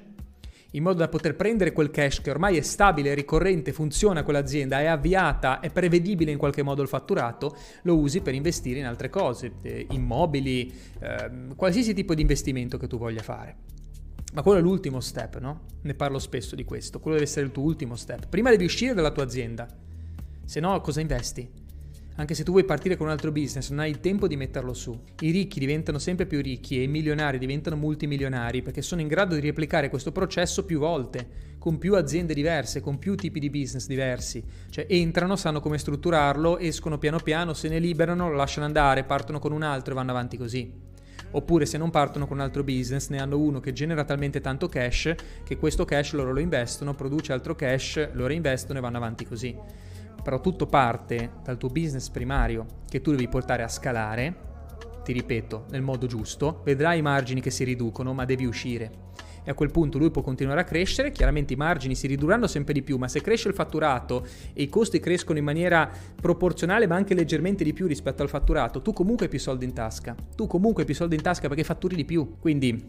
in 0.72 0.82
modo 0.82 0.98
da 0.98 1.08
poter 1.08 1.34
prendere 1.34 1.72
quel 1.72 1.90
cash 1.90 2.20
che 2.20 2.30
ormai 2.30 2.56
è 2.56 2.60
stabile, 2.60 3.14
ricorrente, 3.14 3.72
funziona 3.72 4.22
quell'azienda, 4.22 4.80
è 4.80 4.86
avviata, 4.86 5.60
è 5.60 5.70
prevedibile 5.70 6.30
in 6.30 6.38
qualche 6.38 6.62
modo 6.62 6.82
il 6.82 6.88
fatturato, 6.88 7.56
lo 7.82 7.98
usi 7.98 8.20
per 8.20 8.34
investire 8.34 8.78
in 8.78 8.86
altre 8.86 9.10
cose, 9.10 9.52
eh, 9.62 9.86
immobili, 9.90 10.72
eh, 11.00 11.30
qualsiasi 11.56 11.94
tipo 11.94 12.14
di 12.14 12.20
investimento 12.20 12.78
che 12.78 12.86
tu 12.86 12.98
voglia 12.98 13.22
fare. 13.22 13.56
Ma 14.32 14.42
quello 14.42 14.58
è 14.58 14.62
l'ultimo 14.62 15.00
step, 15.00 15.38
no? 15.38 15.62
Ne 15.82 15.94
parlo 15.94 16.20
spesso 16.20 16.54
di 16.54 16.64
questo, 16.64 17.00
quello 17.00 17.16
deve 17.16 17.28
essere 17.28 17.46
il 17.46 17.52
tuo 17.52 17.64
ultimo 17.64 17.96
step. 17.96 18.28
Prima 18.28 18.50
devi 18.50 18.64
uscire 18.64 18.94
dalla 18.94 19.10
tua 19.10 19.24
azienda, 19.24 19.66
se 20.44 20.60
no 20.60 20.80
cosa 20.80 21.00
investi? 21.00 21.59
Anche 22.20 22.34
se 22.34 22.44
tu 22.44 22.50
vuoi 22.50 22.64
partire 22.64 22.98
con 22.98 23.06
un 23.06 23.12
altro 23.12 23.32
business, 23.32 23.70
non 23.70 23.78
hai 23.78 23.88
il 23.88 24.00
tempo 24.00 24.28
di 24.28 24.36
metterlo 24.36 24.74
su. 24.74 24.94
I 25.20 25.30
ricchi 25.30 25.58
diventano 25.58 25.98
sempre 25.98 26.26
più 26.26 26.42
ricchi 26.42 26.78
e 26.78 26.82
i 26.82 26.86
milionari 26.86 27.38
diventano 27.38 27.76
multimilionari 27.76 28.60
perché 28.60 28.82
sono 28.82 29.00
in 29.00 29.08
grado 29.08 29.34
di 29.34 29.40
replicare 29.40 29.88
questo 29.88 30.12
processo 30.12 30.66
più 30.66 30.78
volte, 30.78 31.54
con 31.58 31.78
più 31.78 31.94
aziende 31.94 32.34
diverse, 32.34 32.82
con 32.82 32.98
più 32.98 33.14
tipi 33.14 33.40
di 33.40 33.48
business 33.48 33.86
diversi. 33.86 34.44
Cioè 34.68 34.84
entrano, 34.90 35.34
sanno 35.34 35.60
come 35.60 35.78
strutturarlo, 35.78 36.58
escono 36.58 36.98
piano 36.98 37.20
piano, 37.20 37.54
se 37.54 37.70
ne 37.70 37.78
liberano, 37.78 38.28
lo 38.28 38.36
lasciano 38.36 38.66
andare, 38.66 39.04
partono 39.04 39.38
con 39.38 39.52
un 39.52 39.62
altro 39.62 39.92
e 39.92 39.96
vanno 39.96 40.10
avanti 40.10 40.36
così. 40.36 40.70
Oppure 41.30 41.64
se 41.64 41.78
non 41.78 41.88
partono 41.88 42.26
con 42.26 42.36
un 42.36 42.42
altro 42.42 42.62
business, 42.62 43.08
ne 43.08 43.18
hanno 43.18 43.38
uno 43.38 43.60
che 43.60 43.72
genera 43.72 44.04
talmente 44.04 44.42
tanto 44.42 44.68
cash 44.68 45.14
che 45.42 45.56
questo 45.56 45.86
cash 45.86 46.12
loro 46.12 46.34
lo 46.34 46.40
investono, 46.40 46.94
produce 46.94 47.32
altro 47.32 47.54
cash, 47.54 48.10
lo 48.12 48.26
reinvestono 48.26 48.78
e 48.78 48.82
vanno 48.82 48.98
avanti 48.98 49.24
così 49.24 49.88
però 50.22 50.40
tutto 50.40 50.66
parte 50.66 51.32
dal 51.42 51.58
tuo 51.58 51.68
business 51.68 52.08
primario 52.08 52.66
che 52.88 53.00
tu 53.00 53.10
devi 53.10 53.28
portare 53.28 53.62
a 53.62 53.68
scalare, 53.68 54.48
ti 55.02 55.12
ripeto, 55.12 55.66
nel 55.70 55.82
modo 55.82 56.06
giusto, 56.06 56.60
vedrai 56.64 56.98
i 56.98 57.02
margini 57.02 57.40
che 57.40 57.50
si 57.50 57.64
riducono, 57.64 58.12
ma 58.12 58.24
devi 58.24 58.44
uscire. 58.44 59.08
E 59.42 59.50
a 59.50 59.54
quel 59.54 59.70
punto 59.70 59.96
lui 59.96 60.10
può 60.10 60.20
continuare 60.22 60.60
a 60.60 60.64
crescere, 60.64 61.12
chiaramente 61.12 61.54
i 61.54 61.56
margini 61.56 61.94
si 61.94 62.06
ridurranno 62.06 62.46
sempre 62.46 62.74
di 62.74 62.82
più, 62.82 62.98
ma 62.98 63.08
se 63.08 63.22
cresce 63.22 63.48
il 63.48 63.54
fatturato 63.54 64.26
e 64.52 64.62
i 64.62 64.68
costi 64.68 65.00
crescono 65.00 65.38
in 65.38 65.44
maniera 65.44 65.90
proporzionale, 66.20 66.86
ma 66.86 66.96
anche 66.96 67.14
leggermente 67.14 67.64
di 67.64 67.72
più 67.72 67.86
rispetto 67.86 68.22
al 68.22 68.28
fatturato, 68.28 68.82
tu 68.82 68.92
comunque 68.92 69.24
hai 69.24 69.30
più 69.30 69.40
soldi 69.40 69.64
in 69.64 69.72
tasca. 69.72 70.14
Tu 70.36 70.46
comunque 70.46 70.82
hai 70.82 70.86
più 70.86 70.94
soldi 70.94 71.14
in 71.14 71.22
tasca 71.22 71.48
perché 71.48 71.64
fatturi 71.64 71.96
di 71.96 72.04
più. 72.04 72.36
Quindi 72.38 72.86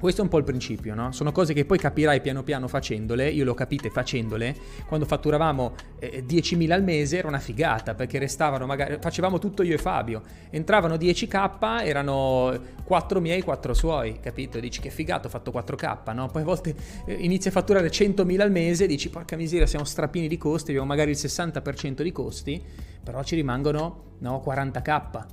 questo 0.00 0.22
è 0.22 0.24
un 0.24 0.30
po' 0.30 0.38
il 0.38 0.44
principio, 0.44 0.94
no? 0.94 1.12
Sono 1.12 1.30
cose 1.30 1.52
che 1.52 1.66
poi 1.66 1.76
capirai 1.76 2.22
piano 2.22 2.42
piano 2.42 2.68
facendole, 2.68 3.28
io 3.28 3.44
le 3.44 3.50
ho 3.50 3.54
capite 3.54 3.90
facendole, 3.90 4.56
quando 4.86 5.04
fatturavamo 5.04 5.74
eh, 5.98 6.24
10.000 6.26 6.70
al 6.70 6.82
mese 6.82 7.18
era 7.18 7.28
una 7.28 7.38
figata, 7.38 7.94
perché 7.94 8.18
restavano 8.18 8.64
magari, 8.64 8.96
facevamo 8.98 9.38
tutto 9.38 9.62
io 9.62 9.74
e 9.74 9.78
Fabio, 9.78 10.22
entravano 10.48 10.94
10k, 10.94 11.84
erano 11.84 12.58
4 12.82 13.20
miei, 13.20 13.42
4 13.42 13.74
suoi, 13.74 14.18
capito? 14.20 14.58
Dici 14.58 14.80
che 14.80 14.88
figato, 14.88 15.26
ho 15.26 15.30
fatto 15.30 15.50
4k, 15.50 16.14
no? 16.14 16.28
Poi 16.28 16.40
a 16.40 16.44
volte 16.46 16.74
eh, 17.04 17.12
inizi 17.12 17.48
a 17.48 17.50
fatturare 17.50 17.90
100.000 17.90 18.40
al 18.40 18.50
mese, 18.50 18.86
dici 18.86 19.10
porca 19.10 19.36
miseria, 19.36 19.66
siamo 19.66 19.84
strappini 19.84 20.28
di 20.28 20.38
costi, 20.38 20.70
abbiamo 20.70 20.88
magari 20.88 21.10
il 21.10 21.18
60% 21.20 22.00
di 22.00 22.10
costi, 22.10 22.64
però 23.04 23.22
ci 23.22 23.34
rimangono, 23.34 24.14
no, 24.20 24.42
40k. 24.42 25.26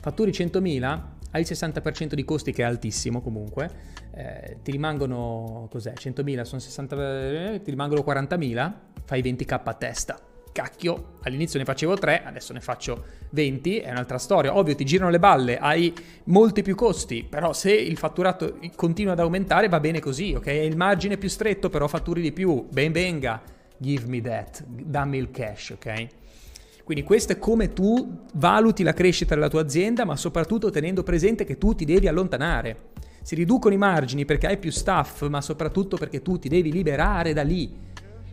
Fatturi 0.00 0.32
100.000, 0.32 1.00
hai 1.30 1.42
il 1.42 1.46
60% 1.48 2.14
di 2.14 2.24
costi 2.24 2.52
che 2.52 2.62
è 2.62 2.64
altissimo 2.64 3.20
comunque, 3.20 3.70
eh, 4.14 4.58
ti 4.62 4.70
rimangono, 4.70 5.68
cos'è, 5.70 5.92
100.000 5.92 6.42
sono 6.42 6.60
60, 6.60 7.52
eh, 7.52 7.60
ti 7.62 7.70
rimangono 7.70 8.02
40.000, 8.02 8.72
fai 9.04 9.22
20k 9.22 9.60
a 9.64 9.74
testa. 9.74 10.20
Cacchio, 10.50 11.18
all'inizio 11.22 11.58
ne 11.58 11.64
facevo 11.64 11.94
3, 11.94 12.24
adesso 12.24 12.52
ne 12.52 12.60
faccio 12.60 13.04
20, 13.30 13.78
è 13.78 13.90
un'altra 13.90 14.18
storia. 14.18 14.56
Ovvio, 14.56 14.74
ti 14.74 14.84
girano 14.84 15.10
le 15.10 15.20
balle, 15.20 15.58
hai 15.58 15.94
molti 16.24 16.62
più 16.62 16.74
costi, 16.74 17.22
però 17.22 17.52
se 17.52 17.72
il 17.72 17.96
fatturato 17.96 18.58
continua 18.74 19.12
ad 19.12 19.20
aumentare 19.20 19.68
va 19.68 19.78
bene 19.78 20.00
così, 20.00 20.34
ok? 20.34 20.46
È 20.46 20.50
il 20.50 20.76
margine 20.76 21.16
più 21.16 21.28
stretto, 21.28 21.68
però 21.68 21.86
fatturi 21.86 22.20
di 22.20 22.32
più, 22.32 22.66
ben 22.70 22.90
venga, 22.90 23.40
give 23.76 24.06
me 24.08 24.20
that, 24.20 24.64
dammi 24.66 25.18
il 25.18 25.30
cash, 25.30 25.70
ok? 25.70 26.06
Quindi 26.88 27.04
questo 27.04 27.32
è 27.32 27.38
come 27.38 27.74
tu 27.74 28.22
valuti 28.36 28.82
la 28.82 28.94
crescita 28.94 29.34
della 29.34 29.50
tua 29.50 29.60
azienda, 29.60 30.06
ma 30.06 30.16
soprattutto 30.16 30.70
tenendo 30.70 31.02
presente 31.02 31.44
che 31.44 31.58
tu 31.58 31.74
ti 31.74 31.84
devi 31.84 32.08
allontanare. 32.08 32.92
Si 33.20 33.34
riducono 33.34 33.74
i 33.74 33.76
margini 33.76 34.24
perché 34.24 34.46
hai 34.46 34.56
più 34.56 34.70
staff, 34.70 35.28
ma 35.28 35.42
soprattutto 35.42 35.98
perché 35.98 36.22
tu 36.22 36.38
ti 36.38 36.48
devi 36.48 36.72
liberare 36.72 37.34
da 37.34 37.42
lì. 37.42 37.70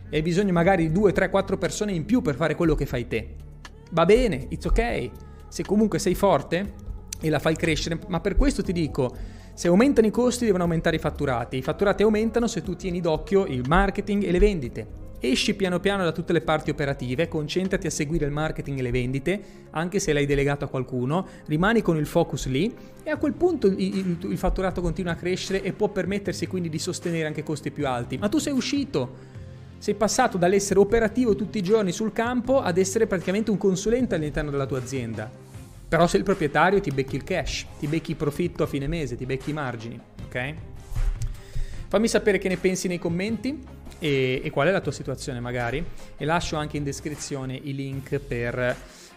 E 0.08 0.16
hai 0.16 0.22
bisogno 0.22 0.54
magari 0.54 0.86
di 0.86 0.92
2, 0.92 1.12
3, 1.12 1.28
4 1.28 1.58
persone 1.58 1.92
in 1.92 2.06
più 2.06 2.22
per 2.22 2.34
fare 2.34 2.54
quello 2.54 2.74
che 2.74 2.86
fai 2.86 3.06
te. 3.06 3.34
Va 3.90 4.06
bene, 4.06 4.46
it's 4.48 4.64
ok. 4.64 5.10
Se 5.48 5.62
comunque 5.62 5.98
sei 5.98 6.14
forte 6.14 6.72
e 7.20 7.28
la 7.28 7.38
fai 7.38 7.56
crescere, 7.56 7.98
ma 8.08 8.20
per 8.20 8.36
questo 8.36 8.62
ti 8.62 8.72
dico, 8.72 9.14
se 9.52 9.68
aumentano 9.68 10.06
i 10.06 10.10
costi 10.10 10.46
devono 10.46 10.62
aumentare 10.62 10.96
i 10.96 10.98
fatturati. 10.98 11.58
I 11.58 11.62
fatturati 11.62 12.04
aumentano 12.04 12.46
se 12.46 12.62
tu 12.62 12.74
tieni 12.74 13.02
d'occhio 13.02 13.44
il 13.44 13.64
marketing 13.68 14.24
e 14.24 14.30
le 14.30 14.38
vendite. 14.38 15.04
Esci 15.28 15.54
piano 15.54 15.80
piano 15.80 16.04
da 16.04 16.12
tutte 16.12 16.32
le 16.32 16.40
parti 16.40 16.70
operative, 16.70 17.26
concentrati 17.26 17.88
a 17.88 17.90
seguire 17.90 18.26
il 18.26 18.30
marketing 18.30 18.78
e 18.78 18.82
le 18.82 18.92
vendite, 18.92 19.40
anche 19.70 19.98
se 19.98 20.12
l'hai 20.12 20.24
delegato 20.24 20.64
a 20.64 20.68
qualcuno, 20.68 21.26
rimani 21.46 21.82
con 21.82 21.96
il 21.96 22.06
focus 22.06 22.46
lì 22.46 22.72
e 23.02 23.10
a 23.10 23.16
quel 23.16 23.32
punto 23.32 23.66
il, 23.66 23.76
il, 23.76 24.18
il 24.20 24.38
fatturato 24.38 24.80
continua 24.80 25.12
a 25.12 25.16
crescere 25.16 25.64
e 25.64 25.72
può 25.72 25.88
permettersi 25.88 26.46
quindi 26.46 26.68
di 26.68 26.78
sostenere 26.78 27.26
anche 27.26 27.42
costi 27.42 27.72
più 27.72 27.88
alti. 27.88 28.18
Ma 28.18 28.28
tu 28.28 28.38
sei 28.38 28.52
uscito, 28.52 29.16
sei 29.78 29.94
passato 29.94 30.38
dall'essere 30.38 30.78
operativo 30.78 31.34
tutti 31.34 31.58
i 31.58 31.62
giorni 31.62 31.90
sul 31.90 32.12
campo 32.12 32.60
ad 32.60 32.78
essere 32.78 33.08
praticamente 33.08 33.50
un 33.50 33.58
consulente 33.58 34.14
all'interno 34.14 34.52
della 34.52 34.66
tua 34.66 34.78
azienda. 34.78 35.28
Però 35.88 36.06
sei 36.06 36.20
il 36.20 36.24
proprietario 36.24 36.80
ti 36.80 36.92
becchi 36.92 37.16
il 37.16 37.24
cash, 37.24 37.66
ti 37.80 37.88
becchi 37.88 38.12
il 38.12 38.16
profitto 38.16 38.62
a 38.62 38.66
fine 38.68 38.86
mese, 38.86 39.16
ti 39.16 39.26
becchi 39.26 39.50
i 39.50 39.54
margini, 39.54 40.00
ok? 40.24 40.54
Fammi 41.88 42.06
sapere 42.06 42.38
che 42.38 42.48
ne 42.48 42.58
pensi 42.58 42.86
nei 42.86 43.00
commenti 43.00 43.74
e, 43.98 44.40
e 44.42 44.50
qual 44.50 44.68
è 44.68 44.70
la 44.70 44.80
tua 44.80 44.92
situazione 44.92 45.40
magari 45.40 45.84
e 46.16 46.24
lascio 46.24 46.56
anche 46.56 46.76
in 46.76 46.84
descrizione 46.84 47.54
i 47.54 47.74
link 47.74 48.18
per 48.18 48.58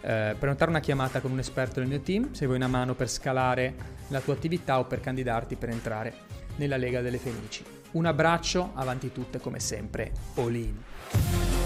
eh, 0.01 0.35
prenotare 0.37 0.69
una 0.69 0.79
chiamata 0.79 1.19
con 1.19 1.31
un 1.31 1.39
esperto 1.39 1.79
del 1.79 1.89
mio 1.89 1.99
team 1.99 2.31
se 2.33 2.45
vuoi 2.45 2.57
una 2.57 2.67
mano 2.67 2.95
per 2.95 3.09
scalare 3.09 3.73
la 4.07 4.19
tua 4.21 4.33
attività 4.33 4.79
o 4.79 4.85
per 4.85 4.99
candidarti 4.99 5.55
per 5.55 5.69
entrare 5.69 6.13
nella 6.55 6.77
Lega 6.77 7.01
delle 7.01 7.17
Fenici. 7.17 7.63
Un 7.91 8.05
abbraccio, 8.05 8.71
avanti 8.75 9.11
tutte 9.11 9.39
come 9.39 9.59
sempre, 9.59 10.11
all 10.35 10.55
in. 10.55 11.58